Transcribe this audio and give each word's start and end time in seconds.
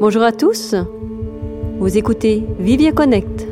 Bonjour 0.00 0.22
à 0.22 0.30
tous. 0.30 0.76
Vous 1.80 1.98
écoutez 1.98 2.44
Vivia 2.60 2.92
Connect, 2.92 3.48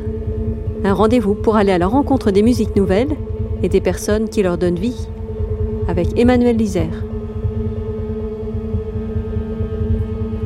un 0.85 0.93
rendez-vous 0.93 1.33
pour 1.33 1.57
aller 1.57 1.73
à 1.73 1.77
la 1.77 1.87
rencontre 1.87 2.31
des 2.31 2.41
musiques 2.41 2.73
nouvelles 2.77 3.17
et 3.63 3.67
des 3.67 3.81
personnes 3.81 4.29
qui 4.29 4.43
leur 4.43 4.57
donnent 4.57 4.79
vie, 4.79 5.09
avec 5.89 6.17
Emmanuel 6.17 6.55
Lisère. 6.55 7.03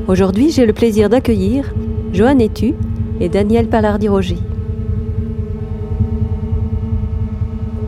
Aujourd'hui, 0.08 0.50
j'ai 0.50 0.66
le 0.66 0.74
plaisir 0.74 1.08
d'accueillir 1.08 1.72
Joanne 2.14 2.42
Etu 2.42 2.74
et 3.20 3.30
Daniel 3.30 3.68
Palardi-Roger. 3.68 4.40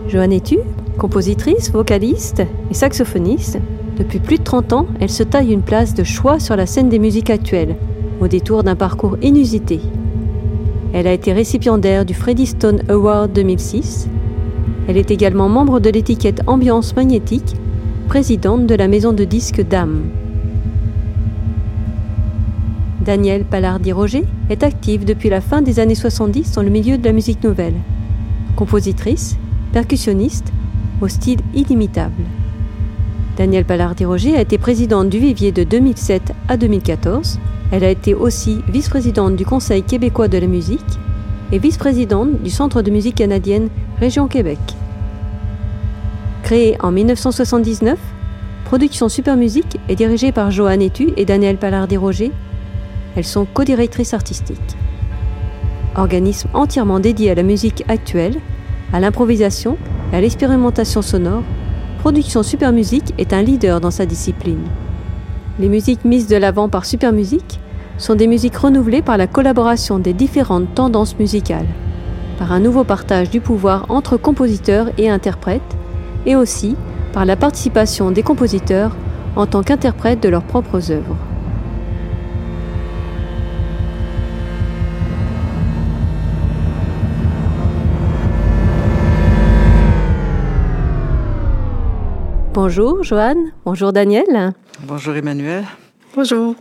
Joanne 0.08 0.34
Etu, 0.34 0.60
compositrice, 1.00 1.72
vocaliste 1.72 2.44
et 2.70 2.76
saxophoniste, 2.76 3.58
depuis 3.98 4.20
plus 4.20 4.38
de 4.38 4.44
30 4.44 4.74
ans, 4.74 4.88
elle 5.00 5.10
se 5.10 5.24
taille 5.24 5.52
une 5.52 5.64
place 5.64 5.96
de 5.96 6.04
choix 6.04 6.40
sur 6.40 6.56
la 6.56 6.68
scène 6.68 6.90
des 6.90 7.00
musiques 7.00 7.32
actuelles, 7.32 7.76
au 8.22 8.28
détour 8.28 8.64
d'un 8.64 8.76
parcours 8.76 9.18
inusité. 9.22 9.80
Elle 10.94 11.08
a 11.08 11.14
été 11.14 11.34
récipiendaire 11.34 12.06
du 12.06 12.14
Freddie 12.14 12.46
Stone 12.46 12.82
Award 12.90 13.34
2006. 13.34 14.08
Elle 14.88 14.98
est 14.98 15.12
également 15.12 15.50
membre 15.50 15.80
de 15.80 15.90
l'étiquette 15.90 16.42
Ambiance 16.46 16.96
Magnétique, 16.96 17.56
présidente 18.08 18.68
de 18.68 18.76
la 18.76 18.88
maison 18.88 19.14
de 19.14 19.24
disques 19.24 19.62
Dame. 19.62 20.04
Danielle 23.04 23.44
Palardi-Roger 23.44 24.24
est 24.50 24.64
active 24.64 25.04
depuis 25.04 25.30
la 25.30 25.42
fin 25.42 25.62
des 25.62 25.80
années 25.80 25.96
70 25.96 26.54
dans 26.54 26.62
le 26.62 26.70
milieu 26.70 26.98
de 26.98 27.04
la 27.04 27.12
musique 27.12 27.44
nouvelle. 27.44 27.76
Compositrice, 28.56 29.36
percussionniste, 29.74 30.54
au 31.02 31.08
style 31.08 31.40
inimitable. 31.54 32.24
Danielle 33.36 33.66
Palardi-Roger 33.66 34.36
a 34.36 34.42
été 34.42 34.58
présidente 34.58 35.10
du 35.10 35.18
Vivier 35.18 35.52
de 35.52 35.64
2007 35.64 36.34
à 36.48 36.56
2014. 36.56 37.40
Elle 37.74 37.84
a 37.84 37.90
été 37.90 38.14
aussi 38.14 38.62
vice-présidente 38.70 39.36
du 39.36 39.48
Conseil 39.48 39.82
québécois 39.82 40.28
de 40.28 40.38
la 40.38 40.46
musique 40.46 41.00
et 41.52 41.58
vice-présidente 41.58 42.44
du 42.44 42.52
Centre 42.52 42.84
de 42.84 42.92
musique 42.92 43.16
canadienne 43.16 43.70
Région 44.00 44.28
Québec. 44.28 44.60
Créée 46.44 46.78
en 46.82 46.92
1979, 46.92 47.98
Production 48.66 49.10
Super 49.10 49.38
Musique 49.38 49.80
est 49.90 49.96
dirigée 49.96 50.32
par 50.32 50.52
Joanne 50.52 50.84
Etu 50.84 51.14
et 51.18 51.26
Danielle 51.26 51.58
Palardi-Roger. 51.58 52.32
Elles 53.16 53.24
sont 53.24 53.48
co-directrices 53.52 54.14
artistiques. 54.14 54.78
Organisme 55.96 56.50
entièrement 56.54 57.00
dédié 57.00 57.32
à 57.32 57.36
la 57.36 57.42
musique 57.42 57.84
actuelle, 57.88 58.36
à 58.94 59.00
l'improvisation 59.00 59.80
et 60.12 60.18
à 60.18 60.22
l'expérimentation 60.22 61.02
sonore, 61.02 61.42
Production 62.02 62.44
Super 62.44 62.72
Musique 62.72 63.16
est 63.18 63.34
un 63.34 63.42
leader 63.42 63.82
dans 63.82 63.90
sa 63.90 64.06
discipline. 64.06 64.62
Les 65.58 65.70
musiques 65.70 66.06
mises 66.06 66.28
de 66.28 66.36
l'avant 66.36 66.70
par 66.70 66.86
Super 66.86 67.14
Musique 67.14 67.60
sont 67.98 68.16
des 68.16 68.28
musiques 68.28 68.58
renouvelées 68.58 69.02
par 69.02 69.18
la 69.18 69.28
collaboration 69.28 70.00
des 70.00 70.14
différentes 70.14 70.74
tendances 70.76 71.18
musicales, 71.18 71.68
par 72.38 72.52
un 72.52 72.60
nouveau 72.60 72.84
partage 72.84 73.30
du 73.30 73.42
pouvoir 73.42 73.86
entre 73.90 74.18
compositeurs 74.18 74.90
et 74.98 75.10
interprètes, 75.10 75.62
et 76.26 76.36
aussi 76.36 76.76
par 77.14 77.26
la 77.26 77.36
participation 77.36 78.12
des 78.12 78.24
compositeurs 78.24 78.96
en 79.36 79.46
tant 79.46 79.64
qu'interprètes 79.64 80.22
de 80.22 80.30
leurs 80.30 80.44
propres 80.44 80.92
œuvres. 80.92 81.18
Bonjour 92.54 93.04
Joanne, 93.04 93.52
bonjour 93.66 93.92
Daniel. 93.92 94.54
Bonjour 94.88 95.16
Emmanuel. 95.16 95.66
Bonjour. 96.16 96.56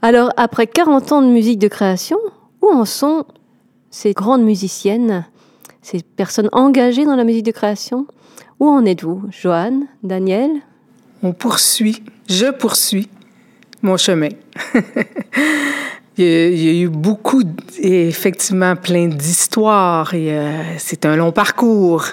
Alors, 0.00 0.32
après 0.36 0.66
40 0.66 1.12
ans 1.12 1.22
de 1.22 1.28
musique 1.28 1.58
de 1.58 1.68
création, 1.68 2.18
où 2.62 2.68
en 2.68 2.84
sont 2.84 3.24
ces 3.90 4.12
grandes 4.12 4.44
musiciennes, 4.44 5.26
ces 5.82 6.02
personnes 6.02 6.48
engagées 6.52 7.04
dans 7.04 7.16
la 7.16 7.24
musique 7.24 7.46
de 7.46 7.50
création? 7.50 8.06
Où 8.60 8.68
en 8.68 8.84
êtes-vous, 8.84 9.24
Joanne, 9.30 9.86
Daniel? 10.02 10.50
On 11.22 11.32
poursuit, 11.32 12.02
je 12.28 12.50
poursuis 12.52 13.08
mon 13.82 13.96
chemin. 13.96 14.28
il, 16.16 16.24
y 16.24 16.68
a, 16.68 16.82
eu 16.82 16.88
beaucoup, 16.88 17.42
effectivement, 17.80 18.76
plein 18.76 19.08
d'histoires. 19.08 20.10
euh, 20.14 20.62
C'est 20.78 21.06
un 21.06 21.16
long 21.16 21.32
parcours. 21.32 22.04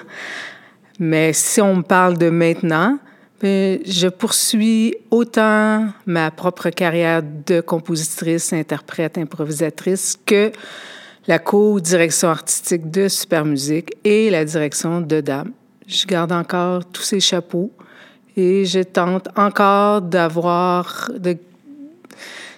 Mais 1.00 1.34
si 1.34 1.62
on 1.62 1.78
me 1.78 1.84
parle 1.84 2.18
de 2.18 2.30
maintenant, 2.30 2.98
je 3.42 4.08
poursuis 4.08 4.96
autant 5.12 5.88
ma 6.06 6.32
propre 6.32 6.70
carrière 6.70 7.22
de 7.24 7.62
compositrice, 7.62 8.54
interprète, 8.54 9.18
improvisatrice 9.18 10.18
que 10.26 10.52
la 11.28 11.40
co-direction 11.40 12.30
artistique 12.30 12.90
de 12.92 13.08
Super 13.08 13.46
Musique 13.46 13.94
et 14.04 14.30
la 14.30 14.46
direction 14.46 15.02
de 15.02 15.22
Dame. 15.22 15.52
Je 15.88 16.06
garde 16.06 16.32
encore 16.32 16.86
tous 16.86 17.02
ces 17.02 17.20
chapeaux 17.20 17.72
et 18.38 18.66
je 18.66 18.80
tente 18.80 19.28
encore 19.36 20.02
d'avoir, 20.02 21.10
de, 21.18 21.38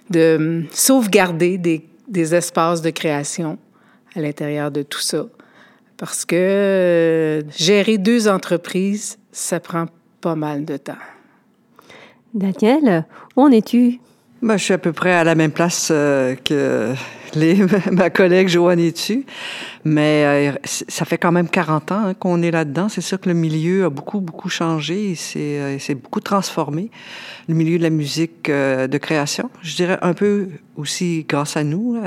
de 0.10 0.64
sauvegarder 0.72 1.58
des, 1.58 1.86
des 2.08 2.36
espaces 2.36 2.82
de 2.82 2.90
création 2.90 3.58
à 4.16 4.22
l'intérieur 4.22 4.72
de 4.72 4.84
tout 4.84 5.02
ça. 5.02 5.26
Parce 5.98 6.26
que 6.26 6.36
euh, 6.36 7.42
gérer 7.58 7.98
deux 7.98 8.28
entreprises, 8.28 9.18
ça 9.32 9.60
prend 9.60 9.88
pas 10.28 10.36
mal 10.36 10.66
de 10.66 10.76
temps. 10.76 11.04
Daniel, 12.34 13.06
où 13.38 13.44
en 13.44 13.50
es-tu? 13.50 14.02
Ben, 14.42 14.58
je 14.58 14.64
suis 14.66 14.74
à 14.74 14.78
peu 14.78 14.92
près 14.92 15.14
à 15.14 15.24
la 15.24 15.36
même 15.36 15.52
place 15.52 15.88
euh, 15.90 16.36
que 16.36 16.94
les, 17.34 17.66
ma 17.94 18.10
collègue 18.10 18.50
Joanne 18.50 18.80
est 18.80 19.14
mais 19.86 20.52
euh, 20.52 20.52
ça 20.66 21.06
fait 21.06 21.18
quand 21.18 21.32
même 21.32 21.48
40 21.48 21.92
ans 21.94 22.06
hein, 22.08 22.14
qu'on 22.14 22.42
est 22.42 22.52
là-dedans. 22.52 22.90
C'est 22.90 23.00
sûr 23.00 23.22
que 23.22 23.30
le 23.30 23.36
milieu 23.36 23.86
a 23.86 23.90
beaucoup, 23.90 24.20
beaucoup 24.20 24.50
changé 24.50 25.12
et 25.12 25.16
s'est 25.16 25.96
beaucoup 25.96 26.20
transformé. 26.20 26.92
Le 27.48 27.56
milieu 27.56 27.78
de 27.78 27.84
la 27.84 27.90
musique 27.90 28.52
de 28.52 28.98
création, 28.98 29.50
je 29.62 29.78
dirais 29.78 29.98
un 30.02 30.14
peu 30.14 30.50
aussi 30.76 31.26
grâce 31.26 31.56
à 31.56 31.64
nous. 31.64 31.98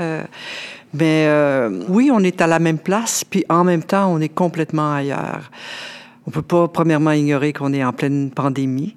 Mais 0.93 1.25
euh, 1.27 1.83
oui, 1.87 2.11
on 2.13 2.19
est 2.19 2.41
à 2.41 2.47
la 2.47 2.59
même 2.59 2.77
place, 2.77 3.23
puis 3.23 3.45
en 3.49 3.63
même 3.63 3.83
temps, 3.83 4.13
on 4.13 4.19
est 4.19 4.29
complètement 4.29 4.93
ailleurs. 4.93 5.49
On 6.27 6.31
peut 6.31 6.41
pas, 6.41 6.67
premièrement, 6.67 7.11
ignorer 7.11 7.53
qu'on 7.53 7.73
est 7.73 7.83
en 7.83 7.93
pleine 7.93 8.29
pandémie 8.29 8.95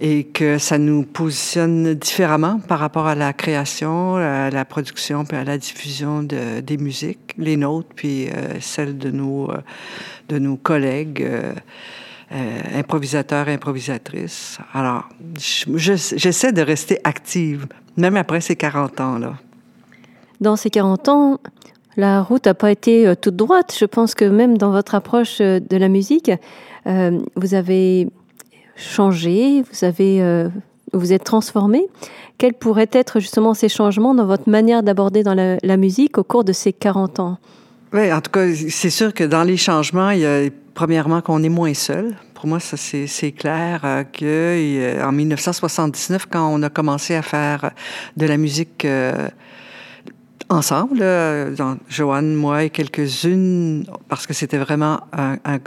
et 0.00 0.24
que 0.24 0.58
ça 0.58 0.78
nous 0.78 1.04
positionne 1.04 1.94
différemment 1.94 2.60
par 2.60 2.78
rapport 2.78 3.06
à 3.06 3.14
la 3.14 3.32
création, 3.32 4.16
à 4.16 4.50
la 4.50 4.64
production, 4.64 5.24
puis 5.24 5.36
à 5.36 5.44
la 5.44 5.58
diffusion 5.58 6.22
de, 6.22 6.60
des 6.60 6.76
musiques, 6.76 7.34
les 7.38 7.56
nôtres, 7.56 7.88
puis 7.94 8.28
euh, 8.28 8.60
celles 8.60 8.98
de 8.98 9.10
nos, 9.10 9.50
euh, 9.50 9.58
de 10.28 10.38
nos 10.38 10.56
collègues. 10.56 11.22
Euh, 11.22 11.52
improvisateurs, 12.74 13.46
improvisatrices. 13.46 14.58
Alors, 14.74 15.08
j'essaie 15.36 16.50
de 16.50 16.60
rester 16.60 16.98
active, 17.04 17.66
même 17.96 18.16
après 18.16 18.40
ces 18.40 18.56
40 18.56 19.00
ans-là 19.00 19.34
dans 20.40 20.56
ces 20.56 20.70
40 20.70 21.08
ans, 21.08 21.40
la 21.96 22.22
route 22.22 22.46
n'a 22.46 22.54
pas 22.54 22.70
été 22.70 23.06
euh, 23.06 23.14
toute 23.14 23.36
droite. 23.36 23.74
Je 23.78 23.84
pense 23.84 24.14
que 24.14 24.24
même 24.24 24.58
dans 24.58 24.70
votre 24.70 24.94
approche 24.94 25.40
euh, 25.40 25.60
de 25.60 25.76
la 25.76 25.88
musique, 25.88 26.30
euh, 26.86 27.18
vous 27.34 27.54
avez 27.54 28.08
changé, 28.76 29.62
vous 29.62 29.84
avez, 29.86 30.46
vous 30.92 31.14
êtes 31.14 31.24
transformé. 31.24 31.86
Quels 32.36 32.52
pourraient 32.52 32.90
être 32.92 33.20
justement 33.20 33.54
ces 33.54 33.70
changements 33.70 34.14
dans 34.14 34.26
votre 34.26 34.50
manière 34.50 34.82
d'aborder 34.82 35.22
dans 35.22 35.32
la, 35.32 35.76
musique 35.78 36.18
au 36.18 36.24
cours 36.24 36.44
de 36.44 36.52
ces 36.52 36.74
40 36.74 37.20
ans? 37.20 37.38
Oui, 37.94 38.12
en 38.12 38.20
tout 38.20 38.30
cas, 38.30 38.46
c'est 38.68 38.90
sûr 38.90 39.14
que 39.14 39.24
dans 39.24 39.44
les 39.44 39.56
changements, 39.56 40.10
il 40.10 40.20
y 40.20 40.26
a 40.26 40.42
premièrement 40.74 41.22
qu'on 41.22 41.42
est 41.42 41.48
moins 41.48 41.72
seul. 41.72 42.14
Pour 42.34 42.48
moi, 42.48 42.60
ça 42.60 42.76
c'est 42.76 43.32
clair 43.32 44.04
que 44.12 45.02
en 45.02 45.12
1979, 45.12 46.26
quand 46.30 46.46
on 46.52 46.62
a 46.62 46.68
commencé 46.68 47.14
à 47.14 47.22
faire 47.22 47.70
de 48.18 48.26
la 48.26 48.36
musique 48.36 48.86
ensemble, 50.48 51.04
Joanne, 51.88 52.34
moi 52.34 52.64
et 52.64 52.70
quelques-unes, 52.70 53.84
parce 54.08 54.26
que 54.26 54.34
c'était 54.34 54.58
vraiment 54.58 55.00
un, 55.12 55.58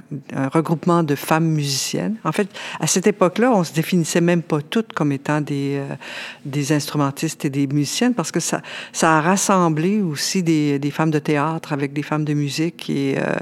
regroupement 0.54 1.04
de 1.04 1.16
femmes 1.16 1.48
musiciennes. 1.48 2.16
En 2.24 2.32
fait, 2.32 2.48
à 2.80 2.88
cette 2.88 3.08
époque-là, 3.08 3.52
on 3.52 3.64
se 3.64 3.74
définissait 3.74 4.22
même 4.22 4.42
pas 4.42 4.62
toutes 4.62 4.94
comme 4.94 5.12
étant 5.12 5.42
des, 5.42 5.78
euh, 5.80 5.96
des 6.46 6.72
instrumentistes 6.72 7.44
et 7.46 7.50
des 7.50 7.68
musiciennes, 7.68 8.14
parce 8.14 8.32
que 8.32 8.40
ça, 8.40 8.62
ça 8.94 9.18
a 9.18 9.22
rassemblé 9.22 10.02
aussi 10.02 10.44
des, 10.44 10.80
des 10.80 10.92
femmes 10.92 11.12
de 11.12 11.20
théâtre 11.20 11.74
avec 11.74 11.94
des 11.94 12.04
femmes 12.04 12.26
de 12.26 12.34
musique 12.34 12.90
et 12.90 13.18
euh, 13.18 13.36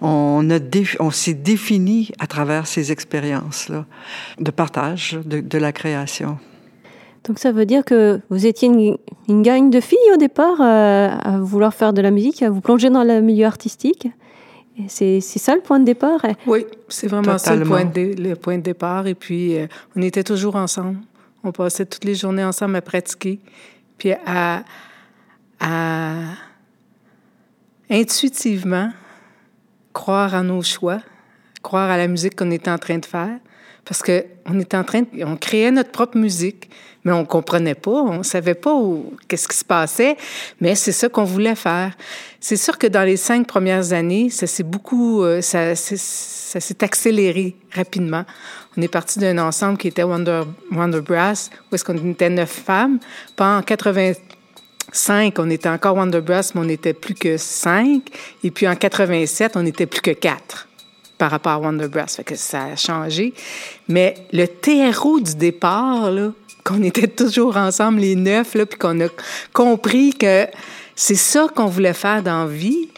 on, 0.00 0.48
a 0.50 0.58
on 1.00 1.10
s'est 1.10 1.34
défini 1.34 2.10
à 2.18 2.26
travers 2.26 2.66
ces 2.66 2.92
expériences-là 2.92 3.84
de 4.38 4.50
partage 4.50 5.18
de, 5.24 5.40
de 5.40 5.58
la 5.58 5.72
création. 5.72 6.38
Donc 7.24 7.38
ça 7.38 7.52
veut 7.52 7.66
dire 7.66 7.84
que 7.84 8.20
vous 8.30 8.46
étiez 8.46 8.68
une, 8.68 8.96
une 9.28 9.42
gang 9.42 9.70
de 9.70 9.80
filles 9.80 9.98
au 10.12 10.16
départ 10.16 10.60
euh, 10.60 11.08
à 11.08 11.38
vouloir 11.38 11.72
faire 11.72 11.92
de 11.92 12.00
la 12.00 12.10
musique, 12.10 12.42
à 12.42 12.50
vous 12.50 12.60
plonger 12.60 12.90
dans 12.90 13.04
le 13.04 13.20
milieu 13.20 13.46
artistique. 13.46 14.08
C'est 14.88 15.20
ça 15.20 15.54
le 15.54 15.60
point 15.60 15.78
de 15.78 15.84
départ? 15.84 16.20
Oui, 16.46 16.64
c'est 16.88 17.06
vraiment 17.06 17.36
ça 17.36 17.54
le 17.54 17.64
point, 17.64 17.84
de, 17.84 18.14
le 18.20 18.34
point 18.34 18.56
de 18.56 18.62
départ. 18.62 19.06
Et 19.06 19.14
puis, 19.14 19.56
euh, 19.56 19.66
on 19.94 20.02
était 20.02 20.24
toujours 20.24 20.56
ensemble. 20.56 20.96
On 21.44 21.52
passait 21.52 21.84
toutes 21.84 22.04
les 22.04 22.14
journées 22.14 22.42
ensemble 22.42 22.76
à 22.76 22.80
pratiquer. 22.80 23.38
puis 23.98 24.14
à, 24.24 24.64
à 25.60 26.14
intuitivement 27.90 28.90
croire 29.92 30.34
à 30.34 30.42
nos 30.42 30.62
choix, 30.62 31.00
croire 31.62 31.90
à 31.90 31.98
la 31.98 32.08
musique 32.08 32.34
qu'on 32.36 32.50
était 32.50 32.70
en 32.70 32.78
train 32.78 32.98
de 32.98 33.04
faire, 33.04 33.38
parce 33.92 34.02
que 34.02 34.24
on 34.46 34.58
était 34.58 34.78
en 34.78 34.84
train, 34.84 35.02
de, 35.02 35.22
on 35.22 35.36
créait 35.36 35.70
notre 35.70 35.90
propre 35.90 36.16
musique, 36.16 36.70
mais 37.04 37.12
on 37.12 37.26
comprenait 37.26 37.74
pas, 37.74 37.90
on 37.90 38.22
savait 38.22 38.54
pas 38.54 38.74
qu'est-ce 39.28 39.46
qui 39.46 39.56
se 39.58 39.66
passait, 39.66 40.16
mais 40.62 40.74
c'est 40.76 40.92
ça 40.92 41.10
qu'on 41.10 41.24
voulait 41.24 41.54
faire. 41.54 41.92
C'est 42.40 42.56
sûr 42.56 42.78
que 42.78 42.86
dans 42.86 43.02
les 43.02 43.18
cinq 43.18 43.46
premières 43.46 43.92
années, 43.92 44.30
ça 44.30 44.46
s'est 44.46 44.62
beaucoup, 44.62 45.22
euh, 45.22 45.42
ça, 45.42 45.74
s'est 45.76 46.82
accéléré 46.82 47.54
rapidement. 47.70 48.24
On 48.78 48.80
est 48.80 48.88
parti 48.88 49.18
d'un 49.18 49.36
ensemble 49.36 49.76
qui 49.76 49.88
était 49.88 50.04
Wonder, 50.04 50.44
Wonder 50.70 51.02
Brass, 51.02 51.50
où 51.70 51.74
est-ce 51.74 51.84
qu'on 51.84 52.12
était 52.12 52.30
neuf 52.30 52.62
femmes. 52.64 52.98
Pas 53.36 53.58
en 53.58 53.60
85, 53.60 55.38
on 55.38 55.50
était 55.50 55.68
encore 55.68 55.96
Wonder 55.96 56.22
Brass, 56.22 56.54
mais 56.54 56.62
on 56.62 56.64
n'était 56.64 56.94
plus 56.94 57.12
que 57.12 57.36
cinq. 57.36 58.04
Et 58.42 58.50
puis 58.50 58.66
en 58.66 58.74
87, 58.74 59.54
on 59.58 59.62
n'était 59.62 59.84
plus 59.84 60.00
que 60.00 60.12
quatre 60.12 60.66
par 61.22 61.30
rapport 61.30 61.52
à 61.52 61.58
Wonder 61.60 61.86
Brass. 61.86 62.20
Que 62.26 62.34
ça 62.34 62.64
a 62.64 62.74
changé. 62.74 63.32
Mais 63.86 64.16
le 64.32 64.48
terreau 64.48 65.20
du 65.20 65.36
départ, 65.36 66.10
là, 66.10 66.32
qu'on 66.64 66.82
était 66.82 67.06
toujours 67.06 67.56
ensemble, 67.56 68.00
les 68.00 68.16
neuf, 68.16 68.56
là, 68.56 68.66
puis 68.66 68.76
qu'on 68.76 69.00
a 69.00 69.06
compris 69.52 70.14
que 70.14 70.48
c'est 70.96 71.14
ça 71.14 71.46
qu'on 71.54 71.66
voulait 71.66 71.94
faire 71.94 72.24
dans 72.24 72.46
vie. 72.46 72.88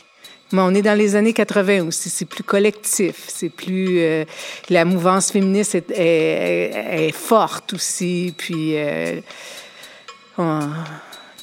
Mais 0.53 0.63
on 0.63 0.71
est 0.71 0.81
dans 0.81 0.97
les 0.97 1.17
années 1.17 1.35
80 1.35 1.87
aussi. 1.87 2.09
C'est 2.09 2.25
plus 2.25 2.45
collectif. 2.45 3.27
C'est 3.29 3.51
plus. 3.51 3.99
Euh, 3.99 4.25
la 4.71 4.87
mouvance 4.87 5.31
féministe 5.31 5.75
est, 5.75 5.91
est, 5.91 7.13
forte 7.13 7.75
aussi. 7.75 8.33
Puis. 8.39 8.79
Euh, 8.79 9.21
on, 10.39 10.63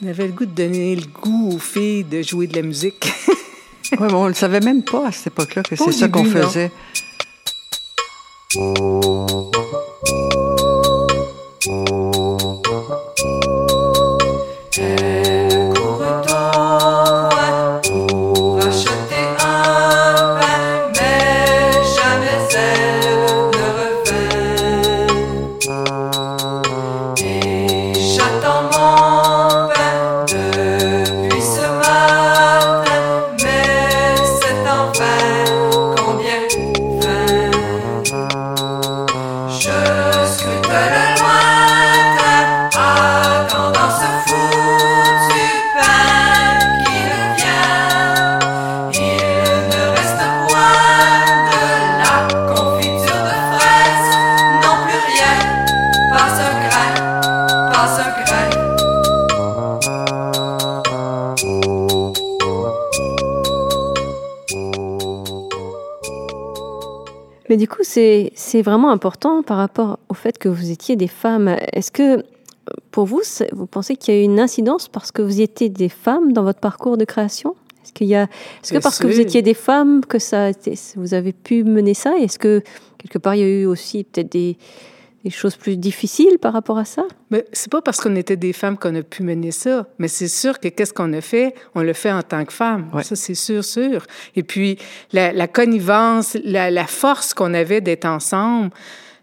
avait 0.07 0.25
le 0.25 0.33
goût 0.33 0.47
de 0.47 0.55
donner 0.55 0.95
le 0.95 1.05
goût 1.05 1.51
aux 1.53 1.59
filles 1.59 2.05
de 2.05 2.23
jouer 2.23 2.47
de 2.47 2.55
la 2.55 2.63
musique. 2.63 3.07
oui, 3.91 3.97
mais 3.99 4.13
on 4.13 4.23
ne 4.23 4.29
le 4.29 4.33
savait 4.33 4.59
même 4.59 4.83
pas 4.83 5.07
à 5.07 5.11
cette 5.11 5.27
époque-là 5.27 5.63
que 5.63 5.75
c'est 5.75 5.91
ça 5.91 6.07
qu'on 6.07 6.25
faisait. 6.25 6.71
C'est 67.91 68.61
vraiment 68.61 68.91
important 68.91 69.43
par 69.43 69.57
rapport 69.57 69.99
au 70.09 70.13
fait 70.13 70.37
que 70.37 70.49
vous 70.49 70.71
étiez 70.71 70.95
des 70.95 71.07
femmes. 71.07 71.55
Est-ce 71.73 71.91
que 71.91 72.23
pour 72.91 73.05
vous, 73.05 73.21
vous 73.51 73.65
pensez 73.67 73.95
qu'il 73.95 74.13
y 74.13 74.17
a 74.17 74.21
eu 74.21 74.23
une 74.23 74.39
incidence 74.39 74.87
parce 74.87 75.11
que 75.11 75.21
vous 75.21 75.41
étiez 75.41 75.69
des 75.69 75.89
femmes 75.89 76.33
dans 76.33 76.43
votre 76.43 76.59
parcours 76.59 76.97
de 76.97 77.05
création? 77.05 77.55
Est-ce 77.83 77.93
qu'il 77.93 78.07
y 78.07 78.15
a, 78.15 78.23
est-ce 78.63 78.73
que 78.73 78.77
parce 78.77 78.99
que 78.99 79.07
vous 79.07 79.19
étiez 79.19 79.41
des 79.41 79.55
femmes 79.55 80.05
que 80.05 80.19
ça, 80.19 80.51
vous 80.95 81.13
avez 81.13 81.33
pu 81.33 81.63
mener 81.63 81.93
ça? 81.93 82.17
Est-ce 82.17 82.37
que 82.37 82.61
quelque 82.99 83.17
part 83.17 83.35
il 83.35 83.41
y 83.41 83.43
a 83.43 83.47
eu 83.47 83.65
aussi 83.65 84.03
peut-être 84.03 84.31
des, 84.31 84.57
des 85.23 85.29
choses 85.29 85.55
plus 85.55 85.77
difficiles 85.77 86.37
par 86.39 86.53
rapport 86.53 86.77
à 86.77 86.85
ça? 86.85 87.05
Mais 87.29 87.45
c'est 87.53 87.71
pas 87.71 87.81
parce 87.81 87.99
qu'on 87.99 88.15
était 88.15 88.37
des 88.37 88.53
femmes 88.53 88.77
qu'on 88.77 88.95
a 88.95 89.03
pu 89.03 89.23
mener 89.23 89.51
ça, 89.51 89.87
mais 89.99 90.07
c'est 90.07 90.27
sûr 90.27 90.59
que 90.59 90.67
qu'est-ce 90.67 90.93
qu'on 90.93 91.13
a 91.13 91.21
fait? 91.21 91.53
On 91.75 91.81
le 91.81 91.93
fait 91.93 92.11
en 92.11 92.21
tant 92.21 92.43
que 92.45 92.53
femme. 92.53 92.89
Ça, 93.03 93.15
c'est 93.15 93.35
sûr, 93.35 93.63
sûr. 93.63 94.05
Et 94.35 94.43
puis, 94.43 94.77
la, 95.11 95.31
la 95.31 95.47
connivence, 95.47 96.37
la, 96.43 96.71
la 96.71 96.87
force 96.87 97.33
qu'on 97.33 97.53
avait 97.53 97.81
d'être 97.81 98.05
ensemble, 98.05 98.71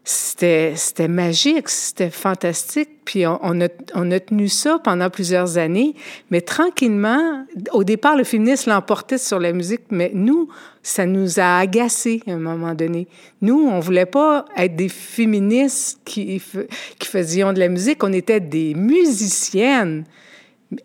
c'était, 0.09 0.73
c'était 0.75 1.07
magique, 1.07 1.69
c'était 1.69 2.09
fantastique. 2.09 2.89
Puis 3.05 3.27
on, 3.27 3.39
on, 3.43 3.61
a, 3.61 3.69
on, 3.95 4.11
a, 4.11 4.21
tenu 4.21 4.49
ça 4.49 4.79
pendant 4.83 5.11
plusieurs 5.11 5.59
années. 5.59 5.95
Mais 6.31 6.41
tranquillement, 6.41 7.45
au 7.73 7.85
départ, 7.85 8.17
le 8.17 8.25
féminisme 8.25 8.71
l'emportait 8.71 9.19
sur 9.19 9.39
la 9.39 9.53
musique, 9.53 9.83
mais 9.91 10.11
nous, 10.15 10.49
ça 10.89 11.07
nous 11.07 11.39
a 11.39 11.59
agacés 11.59 12.23
à 12.27 12.33
un 12.33 12.39
moment 12.39 12.75
donné. 12.75 13.09
Nous, 13.43 13.59
on 13.59 13.79
voulait 13.81 14.07
pas 14.07 14.45
être 14.57 14.75
des 14.75 14.89
féministes 14.89 16.01
qui, 16.05 16.41
qui 16.99 17.09
faisions 17.09 17.53
de 17.53 17.59
la 17.59 17.69
musique, 17.69 18.03
on 18.03 18.13
était 18.13 18.41
des 18.41 18.75
musiciennes 18.75 20.05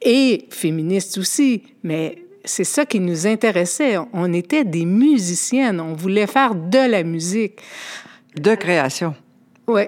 et 0.01 0.45
féministes 0.49 1.17
aussi. 1.17 1.63
Mais 1.83 2.17
c'est 2.43 2.65
ça 2.65 2.85
qui 2.85 2.99
nous 2.99 3.27
intéressait. 3.27 3.95
On 4.11 4.33
était 4.33 4.65
des 4.65 4.85
musiciennes, 4.85 5.79
on 5.79 5.93
voulait 5.93 6.27
faire 6.27 6.55
de 6.55 6.89
la 6.89 7.03
musique. 7.03 7.59
De 8.35 8.55
création. 8.55 9.15
Oui. 9.67 9.83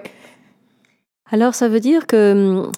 Alors, 1.31 1.55
ça 1.55 1.67
veut 1.67 1.79
dire 1.79 2.05
que, 2.05 2.69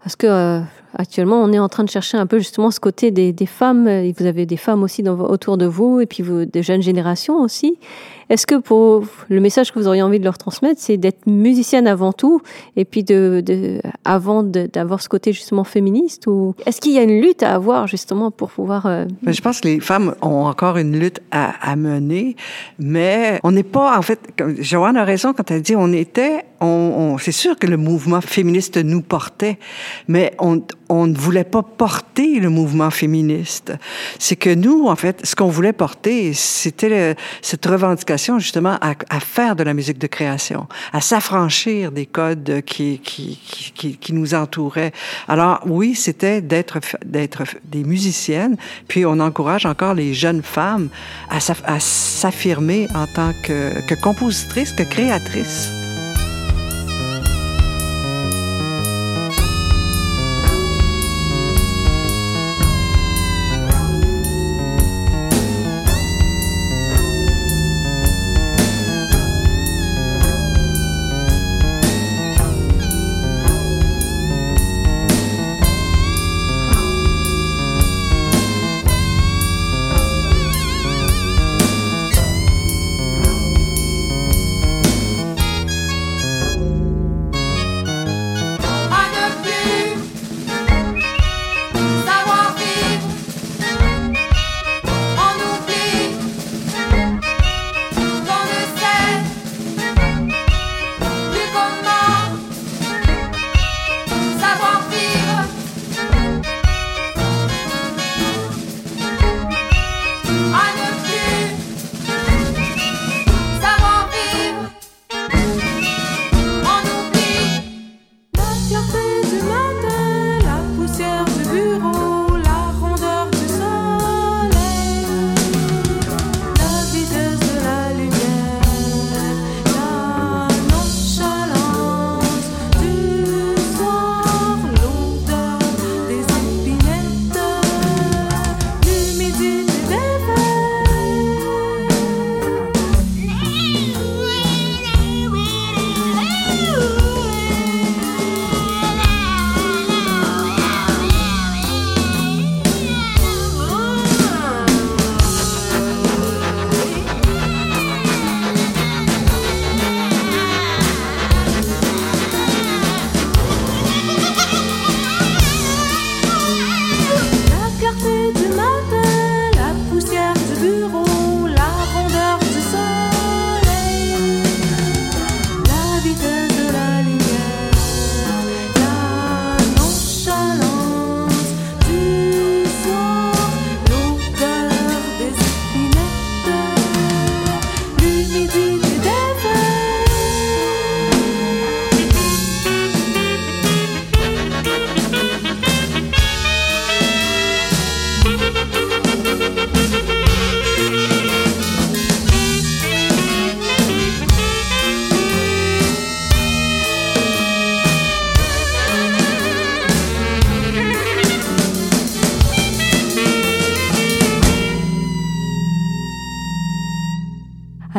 parce 0.00 0.16
que 0.16 0.26
euh, 0.26 0.60
actuellement, 0.96 1.42
on 1.42 1.52
est 1.52 1.58
en 1.58 1.68
train 1.68 1.84
de 1.84 1.90
chercher 1.90 2.16
un 2.16 2.26
peu 2.26 2.38
justement 2.38 2.70
ce 2.70 2.80
côté 2.80 3.10
des, 3.10 3.46
femmes, 3.46 3.88
vous 4.16 4.26
avez 4.26 4.46
des 4.46 4.56
femmes 4.56 4.82
aussi 4.82 5.02
autour 5.08 5.56
de 5.56 5.66
vous, 5.66 6.00
et 6.00 6.06
puis 6.06 6.22
vous, 6.22 6.44
des 6.44 6.62
jeunes 6.62 6.82
générations 6.82 7.40
aussi. 7.40 7.78
Est-ce 8.30 8.46
que 8.46 8.56
pour 8.56 9.04
le 9.28 9.40
message 9.40 9.72
que 9.72 9.78
vous 9.78 9.86
auriez 9.86 10.02
envie 10.02 10.18
de 10.18 10.24
leur 10.24 10.38
transmettre, 10.38 10.80
c'est 10.80 10.96
d'être 10.96 11.26
musicienne 11.26 11.86
avant 11.86 12.12
tout, 12.12 12.40
et 12.76 12.84
puis 12.84 13.04
de, 13.04 13.42
de 13.44 13.80
avant 14.04 14.42
d'avoir 14.42 15.02
ce 15.02 15.08
côté 15.08 15.32
justement 15.32 15.64
féministe, 15.64 16.26
ou 16.26 16.54
est-ce 16.66 16.80
qu'il 16.80 16.92
y 16.92 16.98
a 16.98 17.02
une 17.02 17.20
lutte 17.20 17.42
à 17.42 17.54
avoir 17.54 17.86
justement 17.86 18.30
pour 18.30 18.50
pouvoir 18.50 18.86
euh... 18.86 19.04
Je 19.26 19.40
pense 19.40 19.60
que 19.60 19.68
les 19.68 19.80
femmes 19.80 20.14
ont 20.22 20.46
encore 20.46 20.76
une 20.78 20.98
lutte 20.98 21.20
à, 21.30 21.70
à 21.70 21.76
mener, 21.76 22.36
mais 22.78 23.40
on 23.42 23.52
n'est 23.52 23.62
pas 23.62 23.98
en 23.98 24.02
fait. 24.02 24.20
Joanne 24.58 24.96
a 24.96 25.04
raison 25.04 25.32
quand 25.32 25.50
elle 25.50 25.62
dit 25.62 25.76
on 25.76 25.92
était. 25.92 26.44
On, 26.60 26.66
on 26.66 27.18
c'est 27.18 27.32
sûr 27.32 27.58
que 27.58 27.66
le 27.66 27.76
mouvement 27.76 28.22
féministe 28.22 28.78
nous 28.78 29.02
portait, 29.02 29.58
mais 30.08 30.34
on, 30.38 30.62
on 30.88 31.06
ne 31.06 31.14
voulait 31.14 31.44
pas 31.44 31.62
porter 31.62 32.40
le 32.40 32.48
mouvement 32.48 32.90
féministe. 32.90 33.72
C'est 34.18 34.36
que 34.36 34.54
nous, 34.54 34.86
en 34.86 34.96
fait, 34.96 35.20
ce 35.26 35.36
qu'on 35.36 35.48
voulait 35.48 35.74
porter, 35.74 36.32
c'était 36.32 37.16
cette 37.42 37.66
revendication 37.66 38.13
justement 38.38 38.78
à, 38.80 39.20
faire 39.20 39.56
de 39.56 39.62
la 39.62 39.74
musique 39.74 39.98
de 39.98 40.06
création, 40.06 40.66
à 40.92 41.00
s'affranchir 41.00 41.92
des 41.92 42.06
codes 42.06 42.62
qui, 42.66 43.40
nous 44.10 44.34
entouraient. 44.34 44.92
Alors 45.28 45.60
oui, 45.66 45.94
c'était 45.94 46.40
d'être 46.40 46.78
des 47.64 47.84
musiciennes, 47.84 48.56
puis 48.88 49.04
on 49.06 49.20
encourage 49.20 49.66
encore 49.66 49.94
les 49.94 50.14
jeunes 50.14 50.42
femmes 50.42 50.88
à 51.28 51.40
s'affirmer 51.40 52.88
en 52.94 53.06
tant 53.06 53.32
que, 53.42 53.86
que 53.86 53.94
compositrices, 54.00 54.72
que 54.72 54.82
créatrices. 54.82 55.83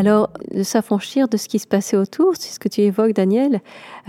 Alors, 0.06 0.30
de 0.54 0.62
s'affranchir 0.62 1.28
de 1.28 1.36
ce 1.36 1.48
qui 1.48 1.58
se 1.58 1.66
passait 1.66 1.98
autour, 1.98 2.34
c'est 2.38 2.54
ce 2.54 2.60
que 2.60 2.70
tu 2.70 2.82
évoques, 2.82 3.14
Daniel. 3.14 3.60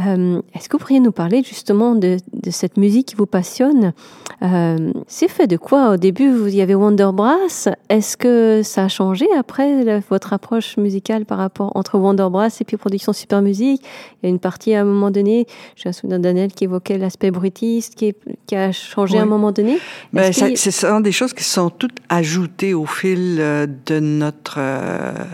Euh, 0.00 0.42
est-ce 0.54 0.68
que 0.68 0.76
vous 0.76 0.80
pourriez 0.80 1.00
nous 1.00 1.12
parler 1.12 1.42
justement 1.42 1.94
de, 1.94 2.18
cette 2.50 2.76
musique 2.76 3.08
qui 3.08 3.14
vous 3.16 3.24
passionne? 3.24 3.94
Euh, 4.42 4.92
C'est 5.06 5.28
fait 5.28 5.46
de 5.46 5.56
quoi? 5.56 5.92
Au 5.92 5.96
début, 5.96 6.30
vous 6.30 6.54
y 6.54 6.60
avait 6.60 6.74
Wonder 6.74 7.08
Brass. 7.14 7.70
Est-ce 7.88 8.18
que 8.18 8.60
ça 8.62 8.84
a 8.84 8.88
changé 8.88 9.26
après 9.38 10.00
votre 10.10 10.34
approche 10.34 10.76
musicale 10.76 11.24
par 11.24 11.38
rapport 11.38 11.72
entre 11.74 11.98
Wonder 11.98 12.26
Brass 12.30 12.60
et 12.60 12.64
puis 12.64 12.76
Production 12.76 13.14
Super 13.14 13.40
Musique? 13.40 13.82
Il 14.22 14.26
y 14.26 14.26
a 14.26 14.28
une 14.28 14.38
partie 14.38 14.74
à 14.74 14.82
un 14.82 14.84
moment 14.84 15.10
donné, 15.10 15.46
j'ai 15.76 15.88
un 15.88 15.92
souvenir 15.92 16.18
Daniel 16.18 16.52
qui 16.52 16.64
évoquait 16.64 16.98
l'aspect 16.98 17.30
brutiste, 17.30 17.94
qui, 17.94 18.14
a 18.54 18.70
changé 18.70 19.18
à 19.18 19.22
un 19.22 19.26
moment 19.26 19.50
donné. 19.50 19.78
Ben, 20.12 20.30
c'est 20.32 21.00
des 21.00 21.12
choses 21.12 21.32
qui 21.32 21.44
sont 21.44 21.70
toutes 21.70 21.96
ajoutées 22.10 22.74
au 22.74 22.84
fil 22.84 23.38
euh, 23.38 23.66
de 23.86 23.98
notre 23.98 24.60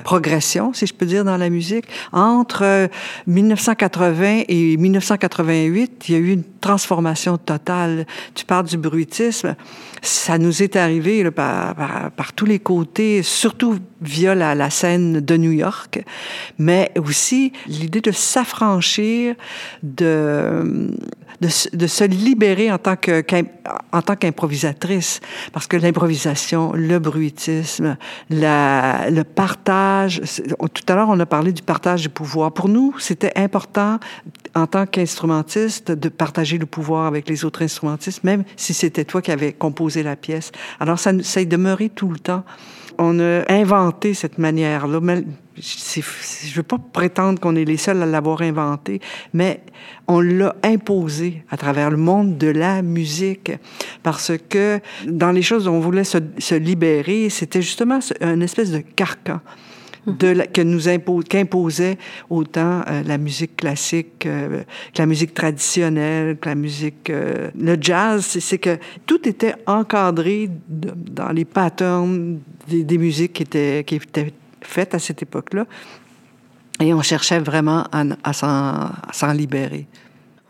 progression, 0.05 0.52
si 0.73 0.87
je 0.87 0.95
peux 0.95 1.07
dire, 1.07 1.25
dans 1.25 1.37
la 1.37 1.51
musique. 1.51 1.87
Entre 2.13 2.89
1980 3.27 4.43
et 4.49 4.77
1988, 4.77 6.09
il 6.09 6.13
y 6.13 6.17
a 6.17 6.21
eu 6.21 6.33
une 6.33 6.45
transformation 6.61 7.39
totale. 7.39 8.07
Tu 8.35 8.45
parles 8.45 8.67
du 8.67 8.77
bruitisme. 8.77 9.57
Ça 10.03 10.39
nous 10.39 10.63
est 10.63 10.77
arrivé 10.77 11.31
par, 11.31 11.75
tous 12.35 12.47
les 12.47 12.59
côtés, 12.59 13.23
surtout 13.23 13.79
via 14.01 14.35
la, 14.35 14.71
scène 14.71 15.21
de 15.21 15.37
New 15.37 15.53
York, 15.53 16.03
mais 16.59 16.91
aussi 16.97 17.53
l'idée 17.67 18.01
de 18.01 18.11
s'affranchir, 18.11 19.35
de, 19.83 20.91
de, 21.43 21.77
de, 21.77 21.87
se 21.87 22.05
libérer 22.05 22.71
en 22.71 22.79
tant 22.79 22.97
que, 22.97 23.23
en 23.93 24.03
tant 24.03 24.17
qu'improvisatrice, 24.17 25.21
parce 25.53 25.67
que 25.67 25.77
l'improvisation, 25.77 26.73
le 26.73 26.99
bruitisme, 26.99 27.97
la, 28.31 29.11
le 29.11 29.25
partage, 29.25 30.23
tout 30.73 30.85
à 30.89 30.95
l'heure 30.95 31.09
on 31.11 31.19
a 31.21 31.27
parlé 31.27 31.53
du 31.53 31.63
partage 31.63 32.03
du 32.03 32.09
pouvoir. 32.09 32.53
Pour 32.53 32.69
nous, 32.69 32.95
c'était 32.99 33.33
important 33.37 33.99
en 34.55 34.67
tant 34.67 34.87
qu'instrumentiste 34.87 35.91
de 35.91 36.09
partager 36.09 36.59
le 36.59 36.67
pouvoir 36.67 37.07
avec 37.07 37.29
les 37.29 37.45
autres 37.45 37.63
instrumentistes, 37.63 38.23
même 38.25 38.45
si 38.57 38.73
c'était 38.73 39.05
toi 39.05 39.21
qui 39.21 39.33
avais 39.33 39.53
composé 39.53 40.03
la 40.03 40.17
pièce. 40.17 40.53
Alors 40.79 40.99
ça, 40.99 41.13
ça 41.23 41.41
est 41.41 41.47
demeuré 41.47 41.89
tout 41.89 42.09
le 42.09 42.19
temps. 42.19 42.45
On 42.99 43.19
a 43.21 43.51
inventé 43.51 44.15
cette 44.15 44.39
manière-là. 44.39 45.01
Je 45.57 46.01
ne 46.01 46.55
veux 46.55 46.63
pas 46.63 46.79
prétendre 46.79 47.41
qu'on 47.41 47.57
est 47.57 47.65
les 47.65 47.77
seuls 47.77 48.03
à 48.03 48.07
l'avoir 48.07 48.43
inventé, 48.43 49.01
mais 49.33 49.61
on 50.09 50.21
l'a 50.21 50.55
imposé 50.63 51.45
à 51.51 51.57
travers 51.57 51.91
le 51.91 51.97
monde 51.97 52.39
de 52.39 52.49
la 52.49 52.83
musique. 52.83 53.53
Parce 54.03 54.33
que 54.49 54.81
dans 55.07 55.31
les 55.31 55.43
choses 55.43 55.65
dont 55.65 55.75
on 55.75 55.81
voulait 55.81 56.05
se, 56.05 56.19
se 56.39 56.55
libérer, 56.55 57.29
c'était 57.29 57.63
justement 57.63 58.01
une 58.21 58.43
espèce 58.43 58.71
de 58.71 58.79
carcan 58.79 59.41
de 60.07 60.47
que 60.53 60.63
nous 60.63 60.89
impose, 60.89 61.25
qu'imposait 61.29 61.97
autant 62.29 62.83
euh, 62.89 63.03
la 63.05 63.19
musique 63.19 63.57
classique 63.57 64.27
euh, 64.27 64.63
que 64.93 64.99
la 64.99 65.07
musique 65.07 65.35
traditionnelle, 65.35 66.37
que 66.39 66.49
la 66.49 66.55
musique... 66.55 67.11
Euh, 67.11 67.51
le 67.59 67.77
jazz, 67.81 68.25
c'est 68.41 68.59
que 68.59 68.79
tout 69.07 69.29
était 69.29 69.55
encadré 69.67 70.51
dans 70.69 71.31
les 71.31 71.45
patterns 71.45 72.41
des, 72.69 72.85
des, 72.85 72.99
musiques 72.99 73.35
qui 73.35 73.43
étaient, 73.45 73.85
qui 73.87 73.97
étaient 73.97 74.33
faites 74.61 74.95
à 74.95 74.99
cette 74.99 75.23
époque-là. 75.23 75.67
Et 76.81 76.93
on 76.93 77.03
cherchait 77.03 77.39
vraiment 77.39 77.85
à, 77.93 78.05
à 78.25 78.33
s'en 78.33 79.33
libérer. 79.33 79.87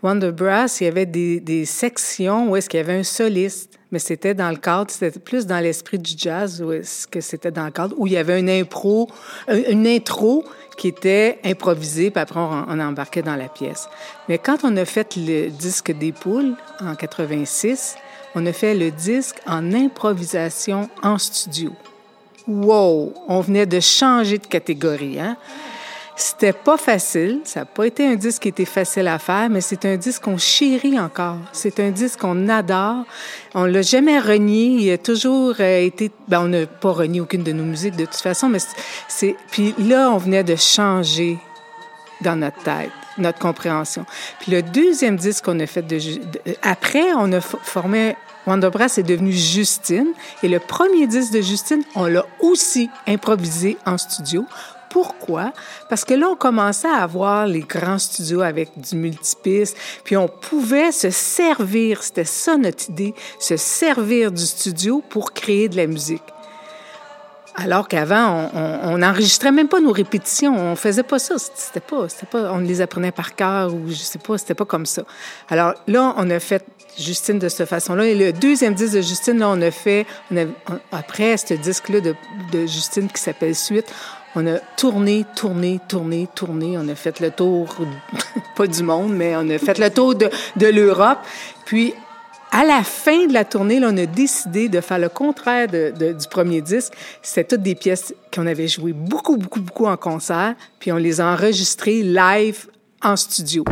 Wonder 0.01 0.31
Brass, 0.31 0.81
il 0.81 0.85
y 0.85 0.87
avait 0.87 1.05
des, 1.05 1.39
des 1.39 1.65
sections 1.65 2.49
où 2.49 2.55
est-ce 2.55 2.67
qu'il 2.67 2.79
y 2.79 2.83
avait 2.83 2.97
un 2.97 3.03
soliste 3.03 3.79
mais 3.93 3.99
c'était 3.99 4.33
dans 4.33 4.49
le 4.49 4.55
cadre, 4.55 4.89
c'était 4.89 5.19
plus 5.19 5.45
dans 5.45 5.59
l'esprit 5.59 5.99
du 5.99 6.15
jazz, 6.17 6.65
que 7.11 7.21
c'était 7.21 7.51
dans 7.51 7.65
le 7.65 7.71
cadre 7.71 7.93
où 7.99 8.07
il 8.07 8.13
y 8.13 8.17
avait 8.17 8.39
une 8.39 8.49
impro, 8.49 9.07
une 9.47 9.85
intro 9.85 10.43
qui 10.75 10.87
était 10.87 11.37
improvisée, 11.45 12.09
puis 12.09 12.19
après 12.19 12.39
on, 12.39 12.79
embarquait 12.79 13.21
dans 13.21 13.35
la 13.35 13.47
pièce. 13.49 13.87
Mais 14.27 14.39
quand 14.39 14.63
on 14.63 14.75
a 14.77 14.85
fait 14.85 15.15
le 15.15 15.49
disque 15.49 15.91
des 15.91 16.11
poules 16.11 16.55
en 16.81 16.95
86, 16.95 17.95
on 18.33 18.43
a 18.47 18.51
fait 18.51 18.73
le 18.73 18.89
disque 18.89 19.35
en 19.45 19.71
improvisation 19.71 20.89
en 21.03 21.19
studio. 21.19 21.71
Wow! 22.47 23.13
On 23.27 23.41
venait 23.41 23.67
de 23.67 23.79
changer 23.79 24.39
de 24.39 24.47
catégorie, 24.47 25.19
hein? 25.19 25.37
C'était 26.15 26.53
pas 26.53 26.77
facile. 26.77 27.41
Ça 27.43 27.61
n'a 27.61 27.65
pas 27.65 27.87
été 27.87 28.05
un 28.05 28.15
disque 28.15 28.43
qui 28.43 28.49
était 28.49 28.65
facile 28.65 29.07
à 29.07 29.17
faire, 29.19 29.49
mais 29.49 29.61
c'est 29.61 29.85
un 29.85 29.97
disque 29.97 30.23
qu'on 30.23 30.37
chérit 30.37 30.99
encore. 30.99 31.37
C'est 31.51 31.79
un 31.79 31.89
disque 31.89 32.19
qu'on 32.19 32.49
adore. 32.49 33.05
On 33.55 33.65
l'a 33.65 33.81
jamais 33.81 34.19
renié. 34.19 34.65
Il 34.65 34.91
a 34.91 34.97
toujours 34.97 35.55
euh, 35.59 35.85
été. 35.85 36.11
Ben, 36.27 36.41
on 36.41 36.47
n'a 36.47 36.67
pas 36.67 36.91
renié 36.91 37.19
aucune 37.19 37.43
de 37.43 37.51
nos 37.51 37.63
musiques 37.63 37.95
de 37.95 38.05
toute 38.05 38.21
façon, 38.21 38.49
mais 38.49 38.59
c'est. 39.07 39.35
Puis 39.51 39.73
là, 39.79 40.11
on 40.11 40.17
venait 40.17 40.43
de 40.43 40.55
changer 40.55 41.37
dans 42.21 42.35
notre 42.35 42.61
tête 42.63 42.91
notre 43.17 43.39
compréhension. 43.39 44.05
Puis 44.39 44.51
le 44.51 44.61
deuxième 44.61 45.17
disque 45.17 45.45
qu'on 45.45 45.59
a 45.59 45.67
fait 45.67 45.83
de, 45.83 45.99
après, 46.63 47.13
on 47.15 47.31
a 47.31 47.41
formé 47.41 48.15
Wonderbrass 48.45 48.97
est 48.97 49.03
devenu 49.03 49.31
Justine 49.31 50.07
et 50.41 50.49
le 50.49 50.59
premier 50.59 51.07
disque 51.07 51.31
de 51.31 51.41
Justine, 51.41 51.83
on 51.95 52.05
l'a 52.05 52.25
aussi 52.41 52.89
improvisé 53.07 53.77
en 53.85 53.97
studio 53.97 54.45
pourquoi? 54.93 55.53
Parce 55.89 56.05
que 56.05 56.13
là, 56.13 56.27
on 56.29 56.35
commençait 56.35 56.87
à 56.87 56.97
avoir 56.97 57.47
les 57.47 57.61
grands 57.61 57.97
studios 57.97 58.41
avec 58.41 58.69
du 58.79 58.95
multipiste, 58.95 59.75
puis 60.03 60.15
on 60.15 60.27
pouvait 60.27 60.91
se 60.91 61.09
servir, 61.09 62.03
c'était 62.03 62.25
ça 62.25 62.57
notre 62.57 62.91
idée, 62.91 63.15
se 63.39 63.57
servir 63.57 64.31
du 64.31 64.45
studio 64.45 65.03
pour 65.09 65.33
créer 65.33 65.67
de 65.67 65.77
la 65.77 65.87
musique. 65.87 66.21
Alors 67.55 67.87
qu'avant, 67.87 68.51
on 68.53 68.99
n'enregistrait 68.99 69.51
même 69.51 69.67
pas 69.67 69.79
nos 69.79 69.91
répétitions, 69.91 70.55
on 70.55 70.75
faisait 70.75 71.03
pas 71.03 71.19
ça, 71.19 71.35
c'était 71.37 71.79
pas, 71.79 72.07
pas, 72.31 72.51
on 72.51 72.59
les 72.59 72.81
apprenait 72.81 73.11
par 73.11 73.35
cœur 73.35 73.73
ou 73.73 73.89
je 73.89 73.95
sais 73.95 74.19
pas, 74.19 74.37
c'était 74.37 74.55
pas 74.55 74.65
comme 74.65 74.85
ça. 74.85 75.03
Alors 75.49 75.73
là, 75.87 76.13
on 76.17 76.29
a 76.29 76.39
fait 76.39 76.65
Justine 76.99 77.39
de 77.39 77.49
cette 77.49 77.67
façon-là. 77.67 78.05
Et 78.05 78.15
le 78.15 78.31
deuxième 78.31 78.75
disque 78.75 78.95
de 78.95 79.01
Justine, 79.01 79.39
là, 79.39 79.49
on 79.49 79.61
a 79.61 79.71
fait, 79.71 80.05
après 80.91 81.37
ce 81.37 81.55
disque-là 81.55 82.01
de, 82.01 82.15
de 82.51 82.67
Justine 82.67 83.07
qui 83.07 83.19
s'appelle 83.21 83.55
Suite, 83.55 83.91
on 84.35 84.47
a 84.47 84.59
tourné, 84.77 85.25
tourné, 85.35 85.79
tourné, 85.87 86.27
tourné. 86.33 86.77
On 86.77 86.87
a 86.87 86.95
fait 86.95 87.19
le 87.19 87.31
tour, 87.31 87.75
pas 88.55 88.67
du 88.67 88.83
monde, 88.83 89.13
mais 89.13 89.35
on 89.35 89.49
a 89.49 89.57
fait 89.57 89.77
le 89.77 89.89
tour 89.89 90.15
de, 90.15 90.29
l'Europe. 90.67 91.19
Puis, 91.65 91.93
à 92.51 92.63
la 92.65 92.83
fin 92.83 93.25
de 93.27 93.33
la 93.33 93.45
tournée, 93.45 93.79
on 93.83 93.97
a 93.97 94.05
décidé 94.05 94.69
de 94.69 94.81
faire 94.81 94.99
le 94.99 95.09
contraire 95.09 95.67
du 95.67 96.27
premier 96.29 96.61
disque. 96.61 96.93
C'était 97.21 97.55
toutes 97.55 97.63
des 97.63 97.75
pièces 97.75 98.13
qu'on 98.33 98.47
avait 98.47 98.67
jouées 98.67 98.93
beaucoup, 98.93 99.37
beaucoup, 99.37 99.61
beaucoup 99.61 99.85
en 99.85 99.97
concert, 99.97 100.55
puis 100.79 100.91
on 100.91 100.97
les 100.97 101.19
a 101.19 101.33
enregistrées 101.33 102.01
live 102.03 102.67
en 103.01 103.15
studio. 103.15 103.63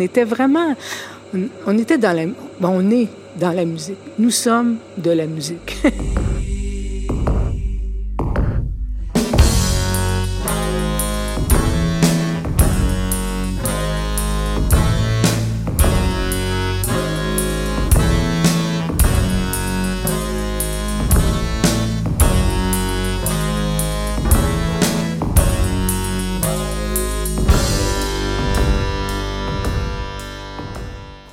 On 0.00 0.02
était 0.02 0.24
vraiment, 0.24 0.74
on, 1.66 1.78
était 1.78 1.98
dans 1.98 2.16
la, 2.16 2.22
on 2.62 2.90
est 2.90 3.08
dans 3.36 3.52
la 3.52 3.66
musique. 3.66 3.98
Nous 4.18 4.30
sommes 4.30 4.78
de 4.96 5.10
la 5.10 5.26
musique. 5.26 5.76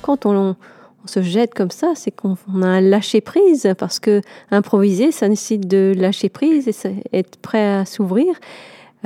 quand 0.08 0.24
on, 0.24 0.56
se 1.04 1.22
jette 1.22 1.54
comme 1.54 1.70
ça, 1.70 1.92
c'est 1.94 2.10
qu'on 2.10 2.36
a 2.62 2.66
un 2.66 2.80
lâcher 2.82 3.22
prise 3.22 3.66
parce 3.78 3.98
que 3.98 4.20
improviser, 4.50 5.10
ça 5.10 5.28
nécessite 5.28 5.66
de 5.66 5.94
lâcher 5.96 6.28
prise 6.28 6.68
et 6.68 6.74
être 7.12 7.36
prêt 7.36 7.66
à 7.66 7.84
s'ouvrir. 7.86 8.34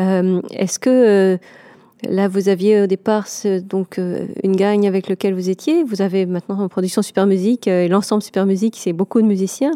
Euh, 0.01 0.41
est-ce 0.51 0.79
que 0.81 0.91
euh, 0.91 1.37
là 2.09 2.27
vous 2.27 2.49
aviez 2.49 2.83
au 2.83 2.87
départ 2.87 3.27
donc 3.63 3.99
euh, 3.99 4.27
une 4.43 4.57
gagne 4.57 4.89
avec 4.89 5.09
lequel 5.09 5.35
vous 5.35 5.49
étiez, 5.49 5.85
vous 5.85 6.03
avez 6.03 6.27
maintenant 6.27 6.61
en 6.61 6.69
production 6.69 7.03
Super 7.03 7.27
Musique 7.27 7.69
et 7.69 7.89
l'ensemble 7.89 8.23
Super 8.23 8.47
Musique, 8.47 8.77
c'est 8.79 8.93
beaucoup 8.93 9.21
de 9.21 9.27
musiciens. 9.27 9.73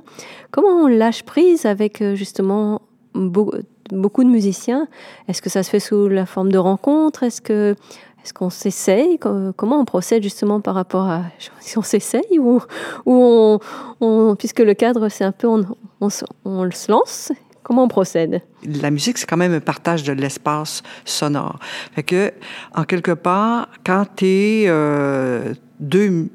Comment 0.50 0.84
on 0.84 0.86
lâche 0.88 1.22
prise 1.22 1.64
avec 1.64 2.02
justement 2.14 2.82
beaucoup 3.14 4.24
de 4.24 4.30
musiciens? 4.30 4.88
Est-ce 5.28 5.42
que 5.42 5.50
ça 5.50 5.62
se 5.62 5.70
fait 5.70 5.80
sous 5.80 6.08
la 6.08 6.26
forme 6.26 6.50
de 6.50 6.58
rencontres? 6.58 7.22
Est-ce 7.22 7.40
que 7.40 7.76
est-ce 8.26 8.34
qu'on 8.34 8.50
s'essaye 8.50 9.20
Comment 9.20 9.80
on 9.80 9.84
procède 9.84 10.20
justement 10.20 10.60
par 10.60 10.74
rapport 10.74 11.08
à 11.08 11.22
si 11.60 11.78
on 11.78 11.82
s'essaye 11.82 12.40
ou, 12.40 12.60
ou 13.06 13.58
on, 14.00 14.36
puisque 14.36 14.58
le 14.58 14.74
cadre 14.74 15.08
c'est 15.08 15.22
un 15.22 15.30
peu 15.30 15.46
on, 15.46 15.64
on, 16.00 16.08
on 16.44 16.70
se 16.72 16.90
lance 16.90 17.30
Comment 17.62 17.84
on 17.84 17.88
procède? 17.88 18.42
La 18.64 18.92
musique, 18.92 19.18
c'est 19.18 19.26
quand 19.26 19.36
même 19.36 19.52
un 19.52 19.58
partage 19.58 20.04
de 20.04 20.12
l'espace 20.12 20.84
sonore. 21.04 21.58
Fait 21.96 22.04
que, 22.04 22.32
en 22.76 22.84
quelque 22.84 23.10
part, 23.10 23.68
quand 23.84 24.04
tu 24.14 24.26
es 24.26 24.64
euh, 24.68 25.52
deux 25.80 26.28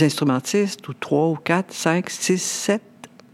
instrumentistes, 0.00 0.86
ou 0.88 0.92
trois, 0.92 1.26
ou 1.26 1.34
quatre, 1.34 1.72
cinq, 1.72 2.08
six, 2.08 2.40
sept, 2.40 2.82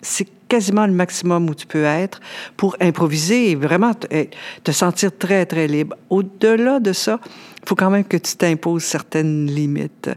c'est 0.00 0.41
quasiment 0.52 0.86
le 0.86 0.92
maximum 0.92 1.48
où 1.48 1.54
tu 1.54 1.66
peux 1.66 1.84
être 1.84 2.20
pour 2.58 2.76
improviser 2.78 3.52
et 3.52 3.54
vraiment 3.54 3.94
te, 3.94 4.06
eh, 4.10 4.28
sentir 4.70 5.10
très, 5.16 5.46
très 5.46 5.66
libre. 5.66 5.96
Au-delà 6.10 6.78
de 6.78 6.92
ça, 6.92 7.20
il 7.62 7.68
faut 7.70 7.74
quand 7.74 7.88
même 7.88 8.04
que 8.04 8.18
tu 8.18 8.36
t'imposes 8.36 8.84
certaines 8.84 9.46
limites. 9.46 10.10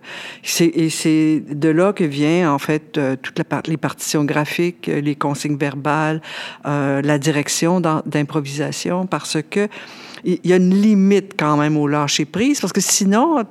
Et 0.60 0.90
c'est 0.90 1.42
de 1.48 1.70
là 1.70 1.94
que 1.94 2.04
vient, 2.04 2.54
en 2.54 2.60
fait, 2.60 2.98
euh, 2.98 3.16
toutes 3.16 3.40
les 3.68 3.78
partitions 3.78 4.26
graphiques, 4.26 4.88
les 4.88 5.16
consignes 5.16 5.56
verbales, 5.56 6.22
euh, 6.66 7.02
la 7.02 7.18
direction 7.18 7.80
d'improvisation, 7.80 9.08
parce 9.08 9.38
que 9.50 9.70
il 10.24 10.40
y 10.44 10.54
a 10.54 10.56
une 10.56 10.74
limite 10.74 11.34
quand 11.38 11.58
même 11.58 11.78
au 11.78 11.88
lâcher 11.88 12.26
prise, 12.26 12.60
parce 12.60 12.74
que 12.74 12.82
sinon, 12.82 13.44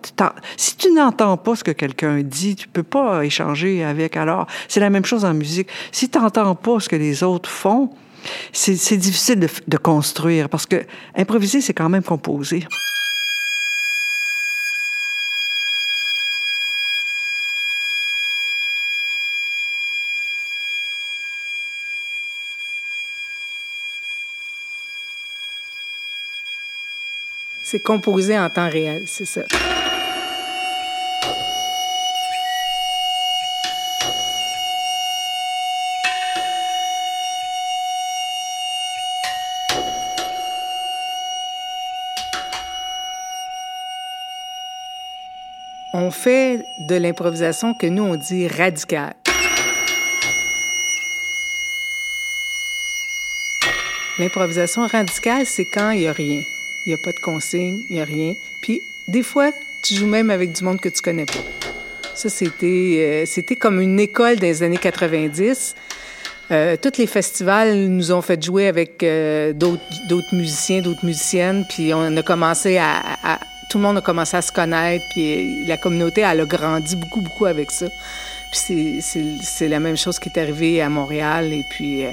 si 0.57 0.77
tu 0.77 0.91
n'entends 0.93 1.37
pas 1.37 1.57
ce 1.57 1.65
que 1.65 1.71
quelqu'un 1.71 2.23
dit, 2.23 2.57
tu 2.57 2.69
peux 2.69 2.83
pas 2.83 3.25
échanger 3.25 3.85
avec. 3.85 4.17
Alors, 4.17 4.47
c'est 4.69 4.81
la 4.81 4.91
même 4.91 5.05
chose 5.05 5.25
en 5.25 5.35
musique. 5.35 5.69
Si 5.93 6.09
tu 6.09 6.19
n'entends 6.19 6.55
pas 6.55 6.81
ce 6.81 6.89
que 6.89 6.97
les 6.97 7.23
autres 7.23 7.51
font, 7.51 7.91
c'est 8.53 8.97
difficile 8.97 9.41
de, 9.41 9.49
de 9.69 9.77
construire, 9.77 10.49
parce 10.49 10.67
que 10.67 10.85
improviser, 11.15 11.61
c'est 11.61 11.75
quand 11.75 11.89
même 11.89 12.03
composer. 12.03 12.65
C'est 27.75 27.81
composé 27.81 28.39
en 28.39 28.49
temps 28.49 28.71
réel, 28.71 29.03
c'est 29.07 29.25
ça. 29.25 29.41
On 45.93 46.13
fait 46.13 46.65
de 46.79 46.95
l'improvisation 46.95 47.75
que 47.75 47.89
nous, 47.89 48.05
on 48.05 48.15
dit 48.15 48.47
radicale. 48.47 49.15
L'improvisation 54.21 54.87
radicale, 54.87 55.45
c'est 55.45 55.65
quand 55.65 55.91
il 55.91 56.03
n'y 56.03 56.07
a 56.07 56.13
rien 56.13 56.45
il 56.87 56.91
n'y 56.91 56.95
a 56.95 56.99
pas 56.99 57.13
de 57.13 57.21
consigne, 57.21 57.81
il 57.89 57.97
n'y 57.97 58.01
a 58.01 58.05
rien. 58.05 58.35
Puis 58.61 58.83
des 59.09 59.23
fois, 59.23 59.51
tu 59.83 59.95
joues 59.95 60.07
même 60.07 60.31
avec 60.31 60.53
du 60.53 60.65
monde 60.65 60.81
que 60.81 60.89
tu 60.89 61.01
connais 61.03 61.27
pas. 61.27 61.45
Ça, 62.15 62.29
c'était, 62.29 63.25
euh, 63.25 63.27
c'était 63.27 63.57
comme 63.57 63.81
une 63.81 63.99
école 63.99 64.37
des 64.37 64.63
années 64.63 64.79
90. 64.79 65.75
Euh, 66.51 66.77
tous 66.81 66.99
les 66.99 67.07
festivals 67.07 67.75
nous 67.75 68.13
ont 68.13 68.23
fait 68.23 68.43
jouer 68.43 68.69
avec 68.69 69.03
euh, 69.03 69.53
d'autres, 69.53 69.83
musiciens, 70.33 70.81
d'autres 70.81 71.05
musiciennes, 71.05 71.65
puis 71.69 71.93
on 71.95 72.17
a 72.17 72.23
commencé 72.23 72.79
à, 72.79 73.39
Tout 73.71 73.79
le 73.79 73.85
monde 73.85 73.97
a 73.97 74.01
commencé 74.01 74.37
à 74.37 74.43
se 74.43 74.53
connaître, 74.53 75.05
puis 75.11 75.67
la 75.67 75.77
communauté, 75.77 76.21
elle 76.21 76.41
a 76.41 76.45
grandi 76.45 76.97
beaucoup, 76.97 77.23
beaucoup 77.23 77.47
avec 77.47 77.71
ça. 77.71 77.87
Puis 78.53 79.01
c'est, 79.03 79.41
c'est, 79.43 79.69
la 79.69 79.81
même 79.81 79.97
chose 79.97 80.19
qui 80.19 80.29
est 80.29 80.39
arrivée 80.39 80.81
à 80.81 80.89
Montréal, 80.89 81.53
et 81.53 81.65
puis... 81.71 82.05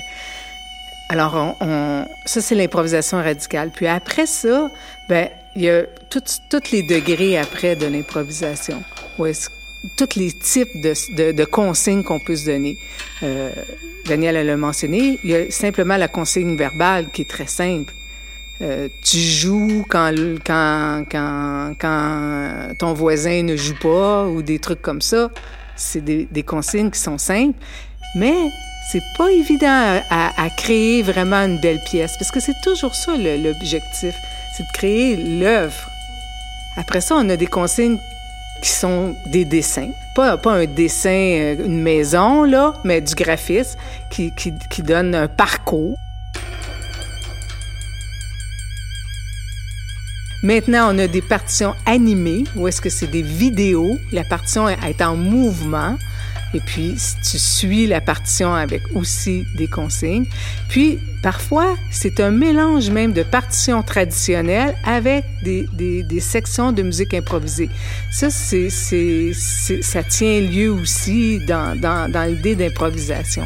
Alors, 1.11 1.57
on, 1.59 2.05
ça, 2.25 2.39
c'est 2.39 2.55
l'improvisation 2.55 3.17
radicale. 3.17 3.69
Puis 3.75 3.85
après 3.85 4.25
ça, 4.25 4.69
ben, 5.09 5.27
il 5.57 5.63
y 5.63 5.69
a 5.69 5.83
tous 6.09 6.71
les 6.71 6.83
degrés 6.83 7.37
après 7.37 7.75
de 7.75 7.85
l'improvisation. 7.85 8.81
tous 9.97 10.15
les 10.15 10.31
types 10.31 10.69
de, 10.81 11.33
de, 11.33 11.43
consignes 11.43 12.05
qu'on 12.05 12.21
peut 12.21 12.37
se 12.37 12.45
donner. 12.45 12.77
Euh, 13.23 13.51
Daniel 14.05 14.45
l'a 14.45 14.55
mentionné, 14.55 15.19
il 15.25 15.29
y 15.29 15.35
a 15.35 15.51
simplement 15.51 15.97
la 15.97 16.07
consigne 16.07 16.55
verbale 16.55 17.11
qui 17.11 17.23
est 17.23 17.29
très 17.29 17.47
simple. 17.47 17.91
Euh, 18.61 18.87
tu 19.03 19.17
joues 19.17 19.83
quand, 19.89 20.15
quand, 20.45 21.03
quand, 21.11 21.73
quand 21.77 22.73
ton 22.79 22.93
voisin 22.93 23.43
ne 23.43 23.57
joue 23.57 23.77
pas 23.81 24.27
ou 24.27 24.41
des 24.41 24.59
trucs 24.59 24.81
comme 24.81 25.01
ça. 25.01 25.29
C'est 25.75 26.05
des, 26.05 26.25
des 26.31 26.43
consignes 26.43 26.89
qui 26.89 26.99
sont 26.99 27.17
simples. 27.17 27.59
Mais 28.15 28.49
c'est 28.91 29.13
pas 29.17 29.31
évident 29.31 30.01
à, 30.09 30.49
créer 30.49 31.01
vraiment 31.01 31.37
une 31.37 31.57
belle 31.57 31.79
pièce, 31.79 32.17
parce 32.17 32.29
que 32.29 32.41
c'est 32.41 32.59
toujours 32.59 32.93
ça 32.93 33.15
l'objectif, 33.15 34.15
c'est 34.51 34.63
de 34.63 34.71
créer 34.73 35.15
l'œuvre. 35.15 35.89
Après 36.75 36.99
ça, 36.99 37.15
on 37.15 37.29
a 37.29 37.37
des 37.37 37.47
consignes 37.47 37.99
qui 38.61 38.69
sont 38.69 39.15
des 39.25 39.45
dessins. 39.45 39.91
Pas, 40.13 40.35
pas 40.35 40.51
un 40.51 40.65
dessin, 40.65 41.09
euh, 41.09 41.65
une 41.65 41.81
maison, 41.81 42.43
là, 42.43 42.73
mais 42.83 42.99
du 42.99 43.15
graphisme 43.15 43.79
qui, 44.09 44.33
qui, 44.33 44.53
qui 44.69 44.83
donne 44.83 45.15
un 45.15 45.29
parcours. 45.29 45.95
Maintenant, 50.43 50.93
on 50.93 50.99
a 50.99 51.07
des 51.07 51.21
partitions 51.21 51.75
animées, 51.85 52.43
où 52.57 52.67
est-ce 52.67 52.81
que 52.81 52.89
c'est 52.89 53.07
des 53.07 53.21
vidéos. 53.21 53.97
La 54.11 54.25
partition 54.25 54.67
est 54.67 55.01
en 55.01 55.15
mouvement. 55.15 55.95
Et 56.53 56.59
puis, 56.59 56.95
tu 57.23 57.39
suis 57.39 57.87
la 57.87 58.01
partition 58.01 58.53
avec 58.53 58.81
aussi 58.93 59.45
des 59.55 59.67
consignes. 59.67 60.25
Puis, 60.67 60.99
parfois, 61.23 61.77
c'est 61.91 62.19
un 62.19 62.31
mélange 62.31 62.89
même 62.89 63.13
de 63.13 63.23
partitions 63.23 63.83
traditionnelles 63.83 64.75
avec 64.83 65.23
des, 65.43 65.65
des, 65.73 66.03
des 66.03 66.19
sections 66.19 66.71
de 66.71 66.83
musique 66.83 67.13
improvisée. 67.13 67.69
Ça, 68.11 68.29
c'est, 68.29 68.69
c'est, 68.69 69.31
ça 69.81 70.03
tient 70.03 70.41
lieu 70.41 70.71
aussi 70.71 71.39
dans, 71.45 71.79
dans, 71.79 72.11
dans 72.11 72.23
l'idée 72.23 72.55
d'improvisation. 72.55 73.45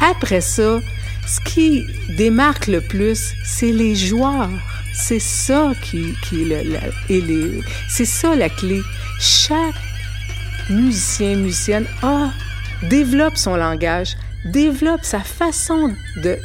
Après 0.00 0.40
ça, 0.40 0.80
ce 1.26 1.40
qui 1.40 1.86
démarque 2.16 2.66
le 2.68 2.80
plus, 2.80 3.34
c'est 3.44 3.72
les 3.72 3.94
joueurs. 3.94 4.50
C'est 4.94 5.20
ça 5.20 5.72
qui, 5.82 6.14
qui 6.28 6.44
le, 6.44 6.62
le, 7.10 7.60
c'est 7.88 8.04
ça 8.04 8.34
la 8.34 8.48
clé. 8.48 8.80
Chaque 9.20 9.74
musicien, 10.70 11.36
musicienne, 11.36 11.86
ah, 12.02 12.30
développe 12.88 13.36
son 13.36 13.56
langage, 13.56 14.16
développe 14.44 15.04
sa 15.04 15.20
façon 15.20 15.94
de, 16.16 16.38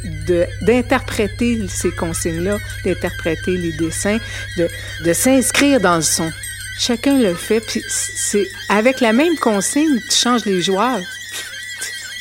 d'interpréter 0.62 1.66
ces 1.68 1.90
consignes-là, 1.92 2.58
d'interpréter 2.84 3.56
les 3.56 3.72
dessins, 3.72 4.18
de, 4.58 4.68
de 5.04 5.12
s'inscrire 5.12 5.80
dans 5.80 5.96
le 5.96 6.02
son. 6.02 6.30
Chacun 6.78 7.18
le 7.18 7.34
fait, 7.34 7.60
puis 7.60 7.82
c'est 7.88 8.46
avec 8.68 9.00
la 9.00 9.12
même 9.12 9.36
consigne, 9.36 9.98
tu 10.10 10.16
changes 10.16 10.44
les 10.44 10.60
joueurs. 10.60 11.00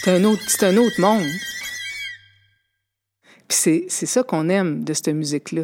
C'est 0.01 0.15
un 0.15 0.23
autre, 0.23 0.41
c'est 0.47 0.63
un 0.63 0.77
autre 0.77 1.01
monde. 1.01 1.27
Puis 3.47 3.87
c'est 3.89 4.05
ça 4.05 4.23
qu'on 4.23 4.49
aime 4.49 4.83
de 4.83 4.93
cette 4.93 5.09
musique-là. 5.09 5.63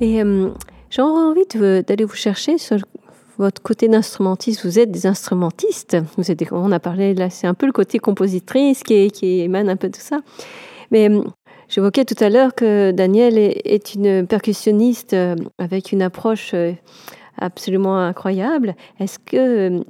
Et 0.00 0.22
euh, 0.22 0.50
envie 0.98 1.44
d'aller 1.86 2.04
vous 2.04 2.14
chercher 2.14 2.58
sur 2.58 2.78
votre 3.38 3.62
côté 3.62 3.88
d'instrumentiste. 3.88 4.64
Vous 4.64 4.78
êtes 4.78 4.90
des 4.90 5.06
instrumentistes. 5.06 5.96
Vous 6.16 6.30
êtes, 6.30 6.42
on 6.52 6.72
a 6.72 6.80
parlé 6.80 7.14
là, 7.14 7.30
c'est 7.30 7.46
un 7.46 7.54
peu 7.54 7.66
le 7.66 7.72
côté 7.72 7.98
compositrice 7.98 8.82
qui, 8.82 9.40
émane 9.40 9.68
un 9.68 9.76
peu 9.76 9.88
de 9.88 9.96
ça. 9.96 10.20
Mais 10.90 11.08
hum, 11.08 11.30
j'évoquais 11.68 12.04
tout 12.04 12.22
à 12.22 12.28
l'heure 12.28 12.54
que 12.54 12.92
Daniel 12.92 13.38
est, 13.38 13.94
une 13.94 14.26
percussionniste 14.26 15.14
euh, 15.14 15.36
avec 15.58 15.92
une 15.92 16.02
approche 16.02 16.52
euh, 16.54 16.72
absolument 17.38 17.98
incroyable. 17.98 18.74
Est-ce 18.98 19.18
que 19.18 19.82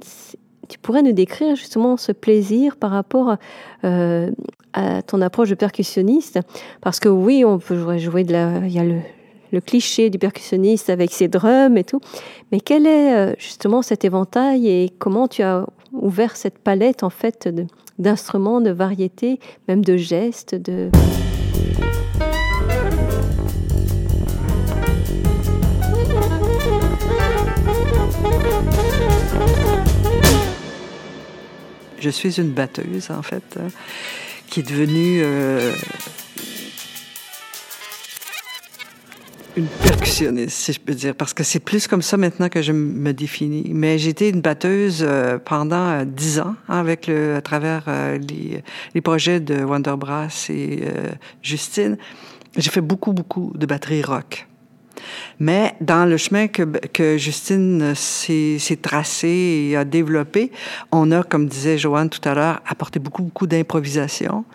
tu 0.69 0.79
pourrais 0.79 1.01
nous 1.01 1.11
décrire 1.11 1.55
justement 1.55 1.97
ce 1.97 2.11
plaisir 2.13 2.77
par 2.77 2.91
rapport 2.91 3.35
euh, 3.83 4.31
à 4.73 5.01
ton 5.01 5.21
approche 5.21 5.49
de 5.49 5.55
percussionniste? 5.55 6.39
Parce 6.81 6.99
que 6.99 7.09
oui, 7.09 7.43
on 7.45 7.59
peut 7.59 7.97
jouer, 7.97 8.23
de 8.23 8.31
la, 8.31 8.61
le 9.51 9.61
cliché 9.61 10.09
du 10.09 10.17
percussionniste 10.17 10.89
avec 10.89 11.11
ses 11.11 11.27
drums 11.27 11.77
et 11.77 11.83
tout. 11.83 11.99
Mais 12.51 12.59
quel 12.59 12.87
est 12.87 13.13
euh, 13.13 13.33
justement 13.37 13.81
cet 13.81 14.05
éventail 14.05 14.67
et 14.67 14.91
comment 14.97 15.27
tu 15.27 15.41
as 15.43 15.65
ouvert 15.93 16.35
cette 16.35 16.59
palette 16.59 17.03
en 17.03 17.09
fait 17.09 17.49
d'instruments, 17.99 18.61
de, 18.61 18.71
variétés, 18.71 19.39
même 19.67 19.83
de 19.83 19.97
gestes, 19.97 20.55
de... 20.55 20.89
Je 31.99 32.09
suis 32.09 32.39
une 32.39 32.49
batteuse 32.49 33.11
en 33.11 33.21
fait, 33.21 33.59
qui 34.49 34.61
est 34.61 34.63
devenue 34.63 35.21
euh, 35.21 35.71
une 39.57 39.67
percussionniste, 39.67 40.57
si 40.57 40.73
je 40.73 40.79
peux 40.79 40.93
dire, 40.93 41.15
parce 41.15 41.33
que 41.33 41.43
c'est 41.43 41.59
plus 41.59 41.87
comme 41.87 42.01
ça 42.01 42.17
maintenant 42.17 42.49
que 42.49 42.61
je 42.61 42.71
me 42.71 43.13
définis. 43.13 43.71
Mais 43.73 44.01
été 44.03 44.29
une 44.29 44.41
batteuse 44.41 45.03
euh, 45.05 45.37
pendant 45.37 45.89
euh, 45.89 46.05
dix 46.05 46.39
ans 46.39 46.55
avec 46.67 47.07
le, 47.07 47.35
à 47.35 47.41
travers 47.41 47.83
euh, 47.87 48.17
les, 48.93 49.01
projets 49.01 49.39
de 49.39 49.63
Wonderbrass 49.63 50.49
et 50.49 50.83
Justine. 51.41 51.97
J'ai 52.55 52.69
fait 52.69 52.81
beaucoup, 52.81 53.13
beaucoup 53.13 53.51
de 53.55 53.65
batterie 53.65 54.03
rock. 54.03 54.47
Mais 55.39 55.73
dans 55.81 56.05
le 56.05 56.17
chemin 56.17 56.47
que 56.47 57.17
Justine 57.17 57.95
s'est 57.95 58.79
tracé 58.81 59.69
et 59.69 59.75
a 59.75 59.83
développé, 59.83 60.51
on 60.91 61.11
a, 61.11 61.23
comme 61.23 61.47
disait 61.47 61.79
Joanne 61.79 62.09
tout 62.09 62.21
à 62.29 62.35
l'heure, 62.35 62.61
apporté 62.67 62.99
beaucoup, 62.99 63.23
beaucoup 63.23 63.47
d'improvisation. 63.47 64.45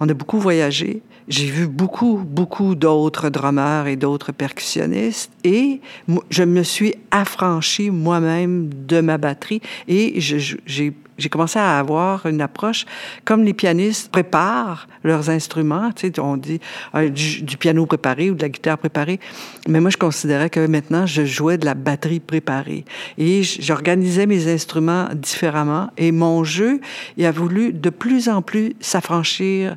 On 0.00 0.08
a 0.08 0.14
beaucoup 0.14 0.38
voyagé. 0.38 1.02
J'ai 1.30 1.46
vu 1.46 1.68
beaucoup, 1.68 2.16
beaucoup 2.26 2.74
d'autres 2.74 3.30
drummers 3.30 3.86
et 3.86 3.94
d'autres 3.94 4.32
percussionnistes 4.32 5.30
et 5.44 5.80
je 6.28 6.42
me 6.42 6.64
suis 6.64 6.94
affranchi 7.12 7.90
moi-même 7.90 8.68
de 8.86 9.00
ma 9.00 9.16
batterie 9.16 9.62
et 9.86 10.20
j'ai 10.20 10.92
j'ai 11.20 11.28
commencé 11.28 11.58
à 11.58 11.78
avoir 11.78 12.26
une 12.26 12.40
approche 12.40 12.86
comme 13.24 13.44
les 13.44 13.52
pianistes 13.52 14.10
préparent 14.10 14.88
leurs 15.04 15.30
instruments. 15.30 15.92
Tu 15.92 16.08
sais, 16.08 16.20
on 16.20 16.36
dit 16.36 16.60
euh, 16.94 17.10
du, 17.10 17.56
piano 17.58 17.84
préparé 17.86 18.30
ou 18.30 18.34
de 18.34 18.42
la 18.42 18.48
guitare 18.48 18.78
préparée. 18.78 19.20
Mais 19.68 19.80
moi, 19.80 19.90
je 19.90 19.98
considérais 19.98 20.50
que 20.50 20.66
maintenant, 20.66 21.06
je 21.06 21.24
jouais 21.24 21.58
de 21.58 21.66
la 21.66 21.74
batterie 21.74 22.20
préparée. 22.20 22.84
Et 23.18 23.42
j'organisais 23.42 24.26
mes 24.26 24.50
instruments 24.50 25.08
différemment. 25.14 25.90
Et 25.98 26.10
mon 26.10 26.42
jeu, 26.42 26.80
il 27.16 27.26
a 27.26 27.32
voulu 27.32 27.72
de 27.72 27.90
plus 27.90 28.28
en 28.28 28.40
plus 28.40 28.74
s'affranchir 28.80 29.76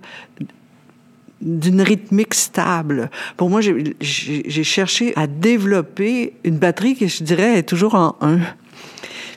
d'une 1.43 1.81
rythmique 1.81 2.33
stable. 2.33 3.09
Pour 3.37 3.49
moi, 3.49 3.61
j'ai 3.61 4.63
cherché 4.63 5.13
à 5.15 5.27
développer 5.27 6.33
une 6.43 6.57
batterie 6.57 6.95
qui, 6.95 7.07
je 7.07 7.23
dirais, 7.23 7.59
est 7.59 7.63
toujours 7.63 7.95
en 7.95 8.15
un. 8.21 8.39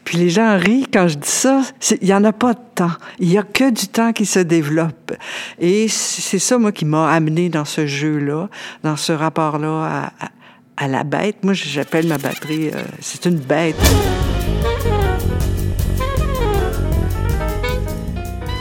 Puis 0.06 0.18
les 0.18 0.30
gens 0.30 0.56
rient 0.56 0.86
quand 0.90 1.08
je 1.08 1.16
dis 1.18 1.28
ça. 1.28 1.62
Il 2.00 2.06
n'y 2.06 2.14
en 2.14 2.22
a 2.22 2.32
pas 2.32 2.54
de 2.54 2.60
temps. 2.76 2.92
Il 3.18 3.28
n'y 3.28 3.38
a 3.38 3.42
que 3.42 3.70
du 3.70 3.88
temps 3.88 4.12
qui 4.12 4.24
se 4.24 4.38
développe. 4.38 5.12
Et 5.58 5.88
c'est 5.88 6.38
ça, 6.38 6.58
moi, 6.58 6.70
qui 6.70 6.84
m'a 6.84 7.10
amené 7.10 7.48
dans 7.48 7.64
ce 7.64 7.86
jeu-là, 7.86 8.48
dans 8.84 8.96
ce 8.96 9.12
rapport-là 9.12 10.12
à, 10.76 10.88
la 10.88 11.02
bête. 11.02 11.42
Moi, 11.42 11.54
j'appelle 11.54 12.06
ma 12.06 12.18
batterie, 12.18 12.68
euh, 12.68 12.82
c'est 13.00 13.24
une 13.26 13.38
bête. 13.38 13.76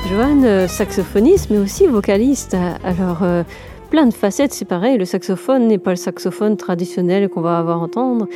Joanne, 0.10 0.46
euh, 0.46 0.68
saxophoniste, 0.68 1.50
mais 1.50 1.58
aussi 1.58 1.88
vocaliste. 1.88 2.56
Alors, 2.84 3.24
euh, 3.24 3.44
plein 3.90 4.06
de 4.06 4.14
facettes, 4.14 4.54
c'est 4.54 4.66
pareil. 4.66 4.98
Le 4.98 5.06
saxophone 5.06 5.68
n'est 5.68 5.78
pas 5.78 5.92
le 5.92 5.96
saxophone 5.96 6.58
traditionnel 6.58 7.30
qu'on 7.30 7.42
va 7.42 7.58
avoir 7.58 7.82
entendre. 7.82 8.28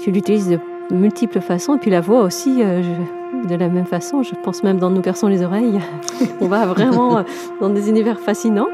tu 0.00 0.10
l'utilises 0.10 0.48
de 0.48 0.58
multiples 0.92 1.40
façons. 1.40 1.76
Et 1.76 1.78
puis 1.78 1.90
la 1.90 2.00
voix 2.00 2.22
aussi, 2.22 2.62
euh, 2.62 2.82
de 3.48 3.54
la 3.54 3.68
même 3.68 3.86
façon. 3.86 4.22
Je 4.22 4.34
pense 4.42 4.62
même 4.62 4.78
dans 4.78 4.90
Nous 4.90 5.00
perçons 5.00 5.28
les 5.28 5.42
oreilles. 5.42 5.80
On 6.40 6.48
va 6.48 6.66
vraiment 6.66 7.18
euh, 7.18 7.22
dans 7.60 7.70
des 7.70 7.88
univers 7.88 8.20
fascinants. 8.20 8.68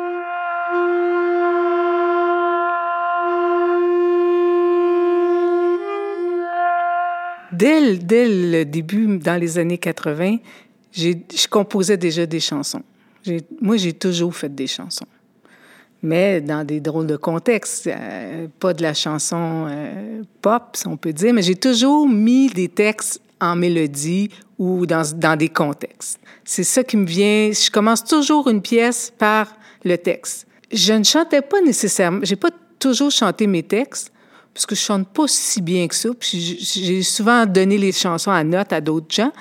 Dès, 7.53 7.97
dès 7.97 8.29
le 8.29 8.65
début, 8.65 9.19
dans 9.19 9.41
les 9.41 9.59
années 9.59 9.79
80, 9.79 10.37
je 10.93 11.49
composais 11.49 11.97
déjà 11.97 12.27
des 12.27 12.41
chansons. 12.41 12.83
Moi, 13.61 13.77
j'ai 13.77 13.93
toujours 13.93 14.35
fait 14.35 14.55
des 14.55 14.67
chansons 14.67 15.07
mais 16.03 16.41
dans 16.41 16.65
des 16.65 16.81
drôles 16.81 17.07
de 17.07 17.17
contextes, 17.17 17.87
euh, 17.87 18.47
pas 18.61 18.73
de 18.73 18.83
la 18.83 18.95
chanson 18.95 19.67
euh, 19.69 20.23
pop, 20.41 20.63
si 20.75 20.87
on 20.87 20.97
peut 20.97 21.13
dire, 21.13 21.35
mais 21.35 21.43
j'ai 21.43 21.57
toujours 21.57 22.09
mis 22.09 22.49
des 22.49 22.69
textes 22.69 23.21
en 23.41 23.57
mélodie 23.57 24.31
ou 24.59 24.87
dans, 24.87 25.03
dans 25.17 25.37
des 25.37 25.49
contextes. 25.49 26.19
C'est 26.45 26.65
ça 26.65 26.85
qui 26.85 26.97
me 26.97 27.07
vient. 27.07 27.51
Je 27.53 27.71
commence 27.71 28.05
toujours 28.05 28.49
une 28.49 28.63
pièce 28.63 29.13
par 29.17 29.53
le 29.85 29.97
texte. 29.99 30.47
Je 30.73 30.93
ne 30.93 31.05
chantais 31.05 31.43
pas 31.43 31.61
nécessairement, 31.61 32.21
j'ai 32.23 32.37
pas 32.37 32.51
toujours 32.79 33.11
chanté 33.11 33.47
mes 33.47 33.63
textes, 33.63 34.13
parce 34.55 34.67
que 34.67 34.75
je 34.75 34.81
chante 34.81 35.09
pas 35.09 35.27
si 35.27 35.63
bien 35.63 35.87
que 35.87 35.95
ça. 35.95 36.09
J'ai 36.21 37.03
souvent 37.03 37.47
donné 37.47 37.79
les 37.79 37.93
chansons 37.93 38.31
à 38.31 38.43
notes 38.45 38.73
à 38.73 38.81
d'autres 38.81 39.15
gens, 39.15 39.33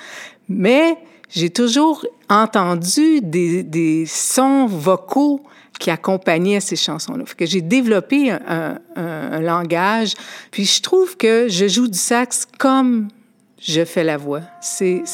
mais 0.48 0.96
j'ai 1.30 1.50
toujours 1.50 2.04
entendu 2.28 3.20
des, 3.20 3.62
des 3.62 4.06
sons 4.06 4.66
vocaux 4.66 5.42
qui 5.78 5.90
accompagnait 5.90 6.60
ces 6.60 6.76
chansons-là. 6.76 7.24
que 7.36 7.46
j'ai 7.46 7.60
développé 7.60 8.30
un, 8.30 9.40
langage, 9.40 10.14
puis 10.50 10.64
je 10.64 10.82
trouve 10.82 11.16
que 11.16 11.46
je 11.48 11.68
joue 11.68 11.88
du 11.88 11.98
sax 11.98 12.46
comme 12.58 13.08
je 13.60 13.84
fais 13.84 14.04
la 14.04 14.16
voix. 14.16 14.42
C'est 14.60 15.04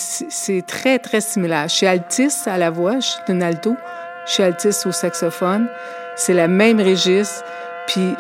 très, 0.67 0.99
très 0.99 1.21
similaire. 1.21 1.69
Je 1.69 1.75
suis 1.75 1.87
altiste 1.87 2.49
à 2.49 2.59
la 2.59 2.71
voix, 2.71 3.01
je 3.01 3.07
suis 3.07 3.21
une 3.29 3.43
alto, 3.43 3.75
je 4.27 4.33
suis 4.33 4.43
altiste 4.43 4.87
au 4.87 4.93
saxophone. 4.93 5.69
C'est 6.17 6.35
la 6.35 6.49
même 6.49 6.81
registre. 6.81 7.45
Puis 7.87 8.15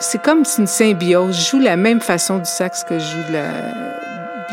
c'est 0.00 0.20
comme 0.20 0.42
une 0.58 0.66
symbiose. 0.66 1.36
Je 1.36 1.50
joue 1.50 1.60
la 1.60 1.76
même 1.76 2.00
façon 2.00 2.38
du 2.38 2.46
sax 2.46 2.82
que 2.82 2.98
je 2.98 3.04
joue 3.04 3.28
de 3.28 3.32
la, 3.34 4.07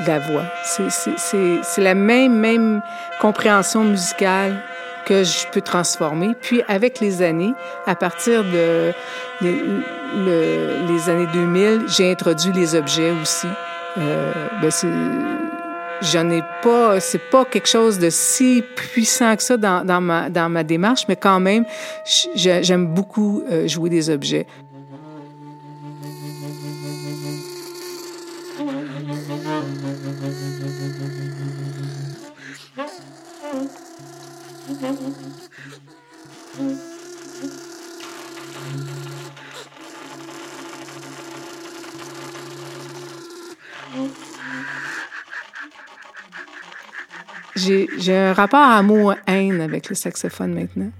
la 0.07 0.19
voix. 0.19 0.45
C'est 0.63 1.81
la 1.81 1.95
même, 1.95 2.35
même 2.35 2.81
compréhension 3.19 3.83
musicale 3.83 4.61
que 5.05 5.23
je 5.23 5.47
peux 5.51 5.61
transformer. 5.61 6.35
Puis 6.41 6.61
avec 6.67 6.99
les 6.99 7.21
années, 7.21 7.53
à 7.85 7.95
partir 7.95 8.43
de 8.43 8.91
les, 9.41 9.61
les 10.87 11.09
années 11.09 11.27
2000, 11.31 11.83
j'ai 11.87 12.11
introduit 12.11 12.51
les 12.53 12.75
objets 12.75 13.11
aussi. 13.21 13.47
Euh, 13.97 14.31
ben 14.61 14.71
J'en 16.01 16.29
ai 16.29 16.43
pas, 16.61 16.99
c'est 16.99 17.29
pas 17.31 17.45
quelque 17.45 17.69
chose 17.69 17.99
de 17.99 18.09
si 18.09 18.63
puissant 18.75 19.33
que 19.35 19.41
ça 19.41 19.55
dans, 19.55 19.85
dans, 19.85 20.01
ma, 20.01 20.29
dans 20.29 20.49
ma 20.49 20.63
démarche, 20.63 21.05
mais 21.07 21.15
quand 21.15 21.39
même, 21.39 21.63
j'aime 22.35 22.87
beaucoup 22.87 23.41
euh, 23.49 23.65
jouer 23.67 23.89
des 23.89 24.09
objets. 24.09 24.45
J'ai 48.05 48.15
un 48.15 48.33
rapport 48.33 48.59
amour-haine 48.59 49.61
avec 49.61 49.89
le 49.89 49.95
saxophone 49.95 50.53
maintenant. 50.53 50.91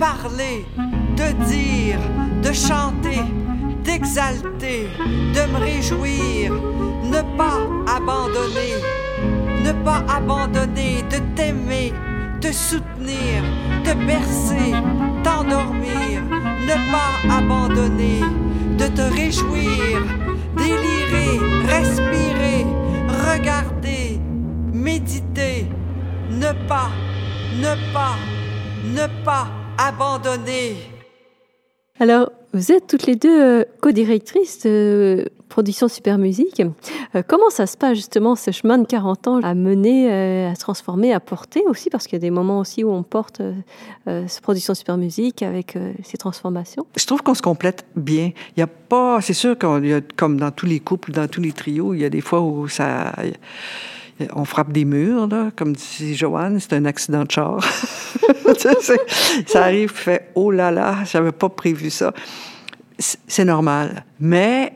Parler, 0.00 0.64
de 1.14 1.28
dire, 1.44 2.00
de 2.42 2.52
chanter, 2.54 3.22
d'exalter, 3.84 4.88
de 5.34 5.42
me 5.52 5.58
réjouir, 5.58 6.54
ne 7.04 7.20
pas 7.36 7.60
abandonner, 7.86 8.76
ne 9.62 9.72
pas 9.84 10.02
abandonner, 10.08 11.04
de 11.10 11.18
t'aimer, 11.36 11.92
te 12.40 12.50
soutenir, 12.50 13.44
te 13.84 13.92
bercer, 14.06 14.72
t'endormir, 15.22 16.22
ne 16.70 16.76
pas 16.94 17.36
abandonner, 17.36 18.22
de 18.78 18.86
te 18.86 19.02
réjouir, 19.02 20.00
délirer, 20.56 21.32
respirer, 21.68 22.64
regarder, 23.30 24.18
méditer, 24.72 25.66
ne 26.30 26.52
pas, 26.66 26.90
ne 27.60 27.92
pas, 27.92 28.16
ne 28.96 29.06
pas 29.24 29.59
abandonner. 29.80 30.76
Alors, 31.98 32.30
vous 32.52 32.72
êtes 32.72 32.86
toutes 32.86 33.06
les 33.06 33.16
deux 33.16 33.42
euh, 33.42 33.64
co-directrices 33.80 34.62
de 34.62 35.30
Production 35.48 35.88
Super 35.88 36.18
Musique. 36.18 36.62
Euh, 37.14 37.22
comment 37.26 37.48
ça 37.50 37.66
se 37.66 37.76
passe 37.76 37.96
justement 37.96 38.36
ce 38.36 38.50
chemin 38.50 38.78
de 38.78 38.86
40 38.86 39.28
ans 39.28 39.40
à 39.42 39.54
mener, 39.54 40.10
euh, 40.10 40.50
à 40.50 40.56
transformer, 40.56 41.12
à 41.12 41.20
porter 41.20 41.62
aussi? 41.66 41.88
Parce 41.88 42.06
qu'il 42.06 42.14
y 42.14 42.16
a 42.16 42.20
des 42.20 42.30
moments 42.30 42.58
aussi 42.58 42.84
où 42.84 42.90
on 42.90 43.02
porte 43.02 43.40
cette 44.06 44.40
Production 44.42 44.74
Super 44.74 44.96
Musique 44.96 45.42
avec 45.42 45.78
ces 46.02 46.18
transformations. 46.18 46.86
Je 46.96 47.06
trouve 47.06 47.22
qu'on 47.22 47.34
se 47.34 47.42
complète 47.42 47.86
bien. 47.96 48.32
Il 48.56 48.60
y 48.60 48.62
a 48.62 48.66
pas, 48.66 49.20
c'est 49.20 49.34
sûr 49.34 49.58
qu'il 49.58 49.86
y 49.86 49.94
a 49.94 50.00
comme 50.16 50.38
dans 50.38 50.50
tous 50.50 50.66
les 50.66 50.80
couples, 50.80 51.12
dans 51.12 51.28
tous 51.28 51.40
les 51.40 51.52
trios, 51.52 51.94
il 51.94 52.00
y 52.00 52.04
a 52.04 52.10
des 52.10 52.20
fois 52.20 52.40
où 52.40 52.68
ça 52.68 53.12
on 54.34 54.44
frappe 54.44 54.72
des 54.72 54.84
murs, 54.84 55.26
là, 55.26 55.50
comme 55.56 55.74
dit 55.74 56.14
Joanne, 56.14 56.58
c'est 56.60 56.72
un 56.74 56.84
accident 56.84 57.24
de 57.24 57.30
char. 57.30 57.64
ça 59.46 59.64
arrive, 59.64 59.92
fait 59.92 60.30
oh 60.34 60.50
là 60.50 60.70
là, 60.70 60.98
j'avais 61.04 61.32
pas 61.32 61.48
prévu 61.48 61.90
ça. 61.90 62.12
C'est 62.98 63.46
normal. 63.46 64.04
Mais 64.18 64.74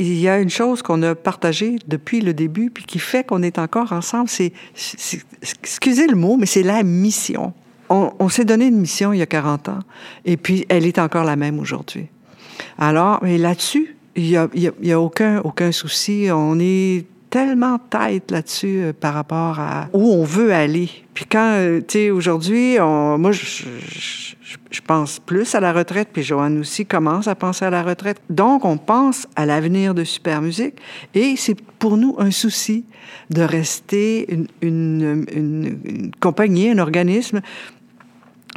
il 0.00 0.18
y 0.18 0.28
a 0.28 0.40
une 0.40 0.50
chose 0.50 0.82
qu'on 0.82 1.00
a 1.04 1.14
partagée 1.14 1.76
depuis 1.86 2.20
le 2.20 2.34
début, 2.34 2.70
puis 2.70 2.84
qui 2.84 2.98
fait 2.98 3.24
qu'on 3.24 3.42
est 3.44 3.60
encore 3.60 3.92
ensemble, 3.92 4.28
c'est, 4.28 4.52
excusez 5.62 6.08
le 6.08 6.16
mot, 6.16 6.36
mais 6.36 6.46
c'est 6.46 6.64
la 6.64 6.82
mission. 6.82 7.52
On, 7.90 8.28
s'est 8.28 8.44
donné 8.44 8.66
une 8.66 8.80
mission 8.80 9.12
il 9.12 9.18
y 9.18 9.22
a 9.22 9.26
40 9.26 9.68
ans, 9.68 9.78
et 10.24 10.36
puis 10.36 10.66
elle 10.68 10.84
est 10.84 10.98
encore 10.98 11.22
la 11.22 11.36
même 11.36 11.60
aujourd'hui. 11.60 12.08
Alors, 12.76 13.24
là-dessus, 13.24 13.96
il 14.16 14.24
n'y 14.24 14.36
a, 14.36 14.48
y 14.54 14.92
a 14.92 15.00
aucun, 15.00 15.40
aucun 15.44 15.70
souci. 15.70 16.28
On 16.32 16.58
est 16.58 17.04
tellement 17.34 17.80
tête 17.80 18.30
là-dessus 18.30 18.80
euh, 18.80 18.92
par 18.92 19.12
rapport 19.12 19.58
à 19.58 19.88
où 19.92 20.12
on 20.12 20.22
veut 20.22 20.52
aller. 20.54 20.88
Puis 21.14 21.24
quand, 21.28 21.54
euh, 21.54 21.80
tu 21.80 21.98
sais, 21.98 22.10
aujourd'hui, 22.10 22.78
moi, 22.78 23.32
je, 23.32 24.80
pense 24.86 25.18
plus 25.18 25.52
à 25.56 25.60
la 25.60 25.72
retraite, 25.72 26.10
puis 26.12 26.22
Joanne 26.22 26.60
aussi 26.60 26.86
commence 26.86 27.26
à 27.26 27.34
penser 27.34 27.64
à 27.64 27.70
la 27.70 27.82
retraite. 27.82 28.20
Donc, 28.30 28.64
on 28.64 28.76
pense 28.76 29.26
à 29.34 29.46
l'avenir 29.46 29.94
de 29.94 30.04
Super 30.04 30.42
Musique, 30.42 30.76
et 31.12 31.34
c'est 31.36 31.60
pour 31.80 31.96
nous 31.96 32.14
un 32.18 32.30
souci 32.30 32.84
de 33.30 33.42
rester 33.42 34.28
une 34.62 36.12
compagnie, 36.20 36.70
un 36.70 36.78
organisme 36.78 37.40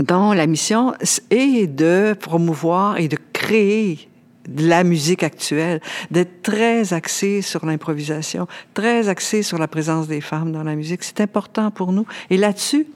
dont 0.03 0.33
la 0.33 0.45
mission 0.45 0.93
est 1.31 1.65
de 1.65 2.13
promouvoir 2.13 2.99
et 2.99 3.07
de 3.07 3.17
créer 3.33 4.07
de 4.47 4.67
la 4.67 4.83
musique 4.83 5.23
actuelle, 5.23 5.81
d'être 6.11 6.41
très 6.41 6.93
axé 6.93 7.41
sur 7.41 7.65
l'improvisation, 7.65 8.47
très 8.73 9.09
axé 9.09 9.43
sur 9.43 9.57
la 9.57 9.67
présence 9.67 10.07
des 10.07 10.21
femmes 10.21 10.51
dans 10.51 10.63
la 10.63 10.75
musique. 10.75 11.03
C'est 11.03 11.21
important 11.21 11.71
pour 11.71 11.91
nous. 11.91 12.05
Et 12.29 12.37
là-dessus, 12.37 12.87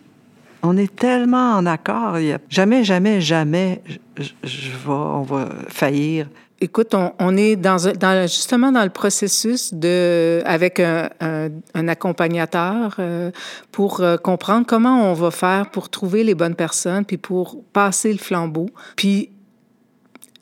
on 0.64 0.78
est 0.78 0.96
tellement 0.96 1.54
en 1.56 1.66
accord. 1.66 2.20
Il 2.20 2.28
y 2.28 2.32
a 2.34 2.40
jamais, 2.50 2.84
jamais, 2.84 3.22
jamais, 3.22 3.82
je, 4.18 4.30
je 4.44 4.72
on 4.88 5.24
va 5.24 5.50
faillir. 5.68 6.28
Écoute, 6.64 6.94
on, 6.94 7.38
est 7.38 7.56
dans, 7.56 7.80
justement 8.28 8.72
dans 8.72 8.84
le 8.84 8.92
processus 8.92 9.74
de, 9.74 10.44
avec 10.46 10.80
un, 10.80 11.10
un, 11.20 11.88
accompagnateur 11.88 12.98
euh, 13.00 13.32
pour 13.72 14.02
euh, 14.02 14.18
comprendre 14.18 14.68
comment 14.68 15.10
on 15.10 15.14
va 15.16 15.32
faire 15.32 15.72
pour 15.72 15.90
trouver 15.90 16.24
les 16.24 16.36
bonnes 16.36 16.54
personnes, 16.54 17.04
puis 17.04 17.18
pour 17.18 17.64
passer 17.74 18.12
le 18.12 18.20
flambeau. 18.20 18.68
Puis 18.96 19.32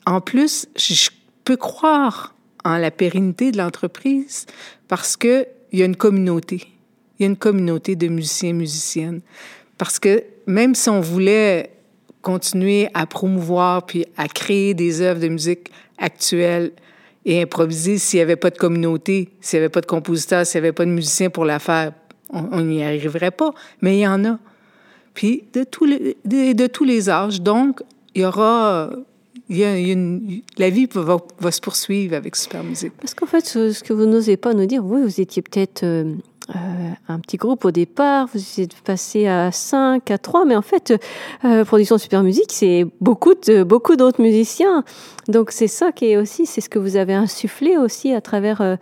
en 0.06 0.20
plus, 0.20 0.66
je 0.76 1.10
peux 1.44 1.56
croire 1.56 2.34
en 2.64 2.76
la 2.76 2.90
pérennité 2.90 3.52
de 3.52 3.58
l'entreprise 3.58 4.46
parce 4.88 5.16
qu'il 5.16 5.46
y 5.72 5.82
a 5.82 5.84
une 5.84 5.96
communauté. 5.96 6.66
Il 7.18 7.22
y 7.22 7.24
a 7.24 7.28
une 7.28 7.36
communauté 7.36 7.96
de 7.96 8.08
musiciens 8.08 8.50
et 8.50 8.54
musiciennes. 8.54 9.20
Parce 9.78 9.98
que 9.98 10.24
même 10.46 10.74
si 10.74 10.88
on 10.90 11.00
voulait 11.00 11.70
continuer 12.22 12.88
à 12.92 13.06
promouvoir 13.06 13.86
puis 13.86 14.04
à 14.16 14.28
créer 14.28 14.74
des 14.74 15.00
œuvres 15.00 15.20
de 15.20 15.28
musique 15.28 15.70
actuelles 15.98 16.72
et 17.24 17.42
improvisées, 17.42 17.98
s'il 17.98 18.18
n'y 18.18 18.22
avait 18.22 18.36
pas 18.36 18.50
de 18.50 18.58
communauté, 18.58 19.30
s'il 19.40 19.58
n'y 19.58 19.64
avait 19.64 19.70
pas 19.70 19.80
de 19.80 19.86
compositeurs, 19.86 20.46
s'il 20.46 20.60
n'y 20.60 20.66
avait 20.66 20.74
pas 20.74 20.84
de 20.84 20.90
musiciens 20.90 21.30
pour 21.30 21.44
la 21.44 21.58
faire, 21.58 21.92
on 22.30 22.60
n'y 22.60 22.82
arriverait 22.82 23.30
pas. 23.30 23.52
Mais 23.80 23.98
il 23.98 24.00
y 24.00 24.06
en 24.06 24.24
a. 24.24 24.38
Puis 25.14 25.44
de 25.52 25.64
tous 25.64 25.84
les, 25.84 26.16
de 26.24 26.66
tous 26.66 26.84
les 26.84 27.10
âges. 27.10 27.40
Donc, 27.40 27.82
il 28.14 28.22
y 28.22 28.24
aura 28.24 28.90
la 29.50 30.70
vie 30.70 30.88
va, 30.92 31.50
se 31.50 31.60
poursuivre 31.60 32.14
avec 32.14 32.36
Super 32.36 32.62
Musique. 32.62 32.92
Parce 33.00 33.14
qu'en 33.14 33.26
fait, 33.26 33.44
ce, 33.44 33.82
que 33.82 33.92
vous 33.92 34.06
n'osez 34.06 34.36
pas 34.36 34.54
nous 34.54 34.66
dire, 34.66 34.82
vous, 34.82 35.02
vous 35.02 35.20
étiez 35.20 35.42
peut-être 35.42 35.82
euh, 35.82 36.14
euh, 36.54 36.79
un 37.08 37.18
petit 37.18 37.36
groupe 37.36 37.64
au 37.64 37.70
départ, 37.70 38.28
vous 38.32 38.60
êtes 38.60 38.74
passé 38.74 39.26
à 39.26 39.52
5, 39.52 40.10
à 40.10 40.18
3, 40.18 40.44
mais 40.44 40.56
en 40.56 40.62
fait, 40.62 40.94
euh, 41.44 41.64
Production 41.64 41.98
Super 41.98 42.22
Musique, 42.22 42.52
c'est 42.52 42.86
beaucoup 43.00 43.34
beaucoup 43.66 43.96
d'autres 43.96 44.22
musiciens. 44.22 44.84
Donc 45.28 45.50
c'est 45.50 45.68
ça 45.68 45.92
qui 45.92 46.06
est 46.06 46.16
aussi, 46.16 46.46
c'est 46.46 46.60
ce 46.60 46.68
que 46.68 46.78
vous 46.78 46.96
avez 46.96 47.14
insufflé 47.14 47.76
aussi 47.76 48.12
à 48.12 48.20
travers 48.20 48.78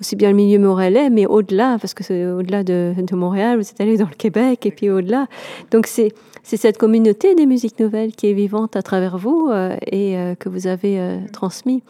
aussi 0.00 0.16
bien 0.16 0.30
le 0.30 0.36
milieu 0.36 0.58
montréalais, 0.58 1.10
mais 1.10 1.26
au-delà, 1.26 1.78
parce 1.80 1.94
que 1.94 2.04
c'est 2.04 2.26
au-delà 2.26 2.62
de, 2.62 2.94
Montréal, 3.12 3.58
vous 3.58 3.68
êtes 3.68 3.80
allé 3.80 3.96
dans 3.96 4.08
le 4.08 4.14
Québec 4.14 4.66
et 4.66 4.70
puis 4.70 4.90
au-delà. 4.90 5.26
Donc 5.70 5.86
c'est 5.86 6.12
cette 6.42 6.78
communauté 6.78 7.34
des 7.34 7.46
musiques 7.46 7.78
nouvelles 7.78 8.12
qui 8.12 8.28
est 8.28 8.32
vivante 8.32 8.76
à 8.76 8.82
travers 8.82 9.18
vous 9.18 9.48
euh, 9.50 9.76
et 9.86 10.16
euh, 10.16 10.34
que 10.34 10.48
vous 10.48 10.66
avez 10.66 10.98
euh, 10.98 11.18
transmis. 11.32 11.82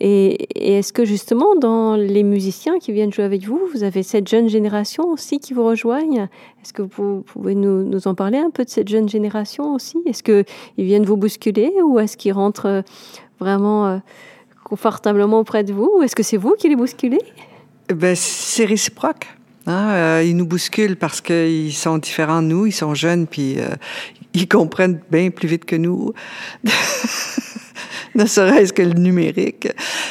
Et, 0.00 0.76
est-ce 0.76 0.92
que 0.92 1.04
justement, 1.04 1.56
dans 1.56 1.96
les 1.96 2.22
musiciens 2.22 2.78
qui 2.78 2.92
viennent 2.92 3.12
jouer 3.12 3.24
avec 3.24 3.44
vous, 3.44 3.60
vous 3.72 3.82
avez 3.82 4.02
cette 4.02 4.28
jeune 4.28 4.48
génération 4.48 5.08
aussi 5.10 5.40
qui 5.40 5.54
vous 5.54 5.64
rejoignent? 5.64 6.28
Est-ce 6.62 6.72
que 6.72 6.82
vous 6.82 7.22
pouvez 7.22 7.54
nous, 7.54 8.06
en 8.06 8.14
parler 8.14 8.38
un 8.38 8.50
peu 8.50 8.64
de 8.64 8.70
cette 8.70 8.88
jeune 8.88 9.08
génération 9.08 9.74
aussi? 9.74 9.98
Est-ce 10.06 10.22
qu'ils 10.22 10.44
viennent 10.76 11.04
vous 11.04 11.16
bousculer 11.16 11.72
ou 11.84 11.98
est-ce 11.98 12.16
qu'ils 12.16 12.32
rentrent 12.32 12.84
vraiment 13.40 14.00
confortablement 14.64 15.40
auprès 15.40 15.64
de 15.64 15.72
vous? 15.72 15.90
Ou 15.98 16.02
est-ce 16.02 16.14
que 16.14 16.22
c'est 16.22 16.36
vous 16.36 16.54
qui 16.58 16.68
les 16.68 16.76
bousculez? 16.76 17.20
Ben, 17.94 18.14
C'est 18.14 18.66
réciproque. 18.66 19.26
Hein, 19.66 19.90
euh, 19.90 20.24
ils 20.24 20.34
nous 20.34 20.46
bousculent 20.46 20.96
parce 20.96 21.20
qu'ils 21.20 21.74
sont 21.74 21.98
différents 21.98 22.40
de 22.40 22.46
nous, 22.46 22.66
ils 22.66 22.72
sont 22.72 22.94
jeunes, 22.94 23.26
puis 23.26 23.58
euh, 23.58 23.68
ils 24.32 24.48
comprennent 24.48 25.00
bien 25.10 25.28
plus 25.30 25.46
vite 25.46 25.66
que 25.66 25.76
nous. 25.76 26.14
ne 28.18 28.26
serait-ce 28.26 28.72
que 28.72 28.82
le 28.82 28.94
numérique. 28.94 29.68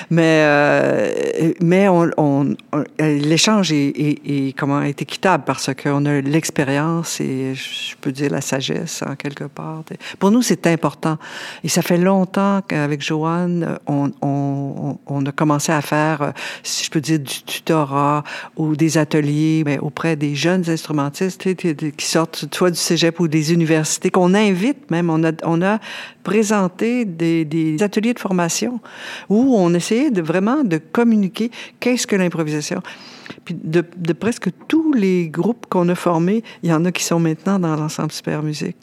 Mais, 0.09 0.41
euh, 0.43 1.51
mais 1.61 1.87
on, 1.89 2.09
on, 2.17 2.55
l'échange 2.99 3.71
est, 3.71 3.93
est, 3.97 4.57
comment, 4.57 4.81
est 4.81 5.01
équitable 5.01 5.43
parce 5.45 5.69
qu'on 5.73 6.05
a 6.05 6.21
l'expérience 6.21 7.19
et 7.19 7.53
je 7.53 7.95
peux 7.99 8.11
dire 8.11 8.31
la 8.31 8.41
sagesse 8.41 9.03
en 9.07 9.15
quelque 9.15 9.43
part. 9.43 9.83
Pour 10.19 10.31
nous, 10.31 10.41
c'est 10.41 10.65
important. 10.67 11.17
Et 11.63 11.69
ça 11.69 11.81
fait 11.81 11.97
longtemps 11.97 12.61
qu'avec 12.67 13.01
Joanne, 13.01 13.77
on, 13.87 14.11
on, 14.21 14.97
on, 15.05 15.25
a 15.25 15.31
commencé 15.31 15.71
à 15.71 15.81
faire, 15.81 16.33
si 16.63 16.85
je 16.85 16.89
peux 16.89 17.01
dire, 17.01 17.19
du 17.19 17.43
tutorat 17.43 18.23
ou 18.55 18.75
des 18.75 18.97
ateliers 18.97 19.63
mais 19.65 19.77
auprès 19.79 20.15
des 20.15 20.35
jeunes 20.35 20.69
instrumentistes 20.69 21.55
qui 21.55 22.05
sortent 22.05 22.45
soit 22.53 22.71
du 22.71 22.79
cégep 22.79 23.19
ou 23.19 23.27
des 23.27 23.53
universités, 23.53 24.09
qu'on 24.09 24.33
invite 24.33 24.89
même. 24.89 25.09
On 25.09 25.23
a, 25.23 25.31
on 25.43 25.61
a 25.61 25.79
présenté 26.23 27.05
des, 27.05 27.45
des 27.45 27.81
ateliers 27.81 27.96
de 28.01 28.19
formation 28.19 28.79
où 29.29 29.55
on 29.57 29.73
essayait 29.73 30.11
de 30.11 30.21
vraiment 30.21 30.63
de 30.63 30.77
communiquer 30.77 31.51
qu'est-ce 31.79 32.07
que 32.07 32.15
l'improvisation. 32.15 32.81
Puis 33.45 33.55
de, 33.61 33.81
presque 34.13 34.49
tous 34.67 34.93
les 34.93 35.29
groupes 35.29 35.65
qu'on 35.69 35.87
a 35.89 35.95
formés, 35.95 36.43
il 36.63 36.69
y 36.69 36.73
en 36.73 36.85
a 36.85 36.91
qui 36.91 37.03
sont 37.03 37.19
maintenant 37.19 37.59
dans 37.59 37.75
l'ensemble 37.75 38.11
Super 38.11 38.41
Musique. 38.43 38.77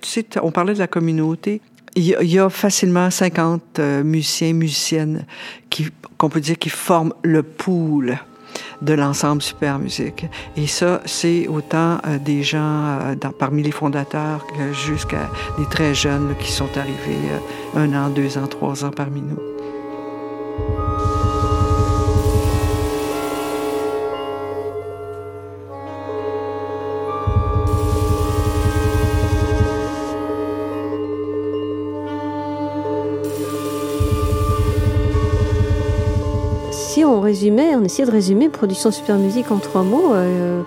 Tu 0.00 0.10
sais, 0.10 0.26
on 0.42 0.50
parlait 0.50 0.74
de 0.74 0.78
la 0.78 0.86
communauté. 0.86 1.60
Il 1.94 2.04
y, 2.06 2.38
a, 2.38 2.48
facilement 2.48 3.10
50 3.10 3.78
euh, 3.78 4.02
musiciens, 4.02 4.54
musiciennes 4.54 5.26
qui, 5.68 5.88
qu'on 6.16 6.30
peut 6.30 6.40
dire 6.40 6.58
qui 6.58 6.70
forment 6.70 7.12
le 7.22 7.42
pool 7.42 8.18
de 8.82 8.94
l'ensemble 8.94 9.42
Super 9.42 9.78
Musique. 9.78 10.26
Et 10.56 10.66
ça, 10.66 11.00
c'est 11.06 11.46
autant 11.48 11.98
euh, 12.06 12.18
des 12.18 12.42
gens 12.42 12.98
euh, 13.00 13.14
parmi 13.38 13.62
les 13.62 13.70
fondateurs 13.70 14.44
jusqu'à 14.72 15.30
des 15.58 15.66
très 15.66 15.94
jeunes 15.94 16.34
qui 16.40 16.50
sont 16.50 16.76
arrivés 16.76 17.18
euh, 17.76 17.80
un 17.80 17.94
an, 17.94 18.10
deux 18.10 18.36
ans, 18.38 18.46
trois 18.46 18.84
ans 18.84 18.90
parmi 18.90 19.22
nous. 19.22 19.51
Résumait, 37.22 37.74
on 37.74 37.84
essayait 37.84 38.06
de 38.06 38.10
résumer 38.10 38.48
Production 38.48 38.90
Super 38.90 39.16
Musique 39.16 39.50
en 39.50 39.58
trois 39.58 39.82
mots, 39.82 40.12
euh, 40.12 40.62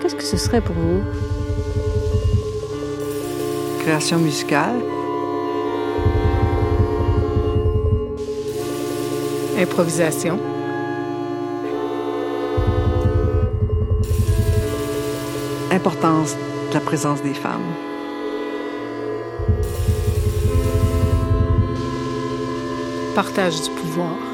qu'est-ce 0.00 0.16
que 0.16 0.24
ce 0.24 0.36
serait 0.36 0.60
pour 0.60 0.74
vous? 0.74 1.00
Création 3.80 4.18
musicale, 4.18 4.76
Improvisation. 9.58 10.38
importance 15.72 16.36
de 16.68 16.74
la 16.74 16.80
présence 16.80 17.22
des 17.22 17.34
femmes. 17.34 17.60
Partage 23.14 23.62
du 23.62 23.70
pouvoir. 23.70 24.31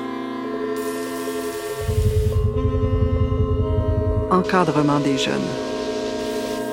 Encadrement 4.48 4.98
des 4.98 5.18
jeunes 5.18 5.46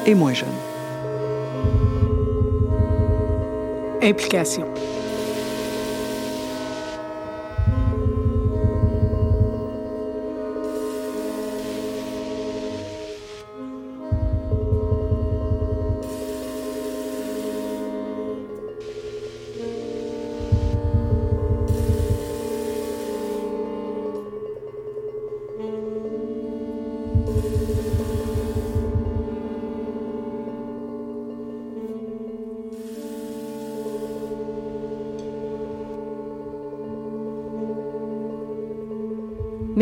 et 0.05 0.15
moins 0.15 0.33
jeunes. 0.33 0.47
Implication. 4.01 4.65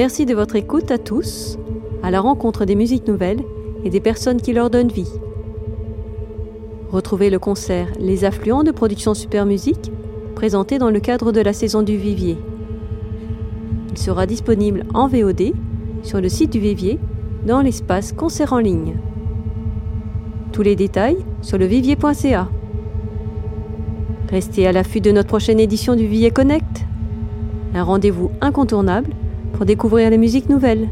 Merci 0.04 0.26
de 0.26 0.36
votre 0.36 0.58
écoute 0.58 0.92
à 0.92 0.98
tous, 0.98 1.58
à 2.04 2.12
la 2.12 2.20
rencontre 2.20 2.66
des 2.66 2.76
musiques 2.76 3.08
nouvelles 3.08 3.42
et 3.86 3.90
des 3.90 4.02
personnes 4.02 4.42
qui 4.42 4.52
leur 4.52 4.70
donnent 4.70 4.92
vie. 4.92 5.08
Retrouvez 6.92 7.30
le 7.30 7.40
concert 7.40 7.88
Les 8.02 8.26
affluents 8.26 8.66
de 8.66 8.72
production 8.72 9.14
Super 9.14 9.46
Musique, 9.46 9.94
présenté 10.36 10.78
dans 10.78 10.90
le 10.90 11.00
cadre 11.00 11.32
de 11.32 11.40
la 11.40 11.54
saison 11.54 11.84
du 11.84 11.96
Vivier. 11.96 12.38
Il 13.92 13.98
sera 13.98 14.26
disponible 14.26 14.84
en 14.94 15.08
VOD 15.08 15.54
sur 16.02 16.20
le 16.20 16.28
site 16.28 16.52
du 16.52 16.60
Vivier 16.60 17.00
dans 17.48 17.62
l'espace 17.62 18.12
concert 18.12 18.52
en 18.52 18.60
ligne. 18.60 18.98
Tous 20.52 20.64
les 20.64 20.76
détails 20.76 21.24
sur 21.42 21.58
le 21.58 21.66
vivier.ca. 21.66 22.50
Restez 24.30 24.68
à 24.68 24.74
l'affût 24.74 25.00
de 25.00 25.12
notre 25.12 25.30
prochaine 25.30 25.62
édition 25.62 25.96
du 25.96 26.08
Vivier 26.08 26.32
Connect, 26.32 26.84
un 27.74 27.84
rendez-vous 27.84 28.32
incontournable 28.42 29.16
pour 29.54 29.66
découvrir 29.66 30.10
les 30.10 30.18
musiques 30.18 30.50
nouvelles. 30.50 30.90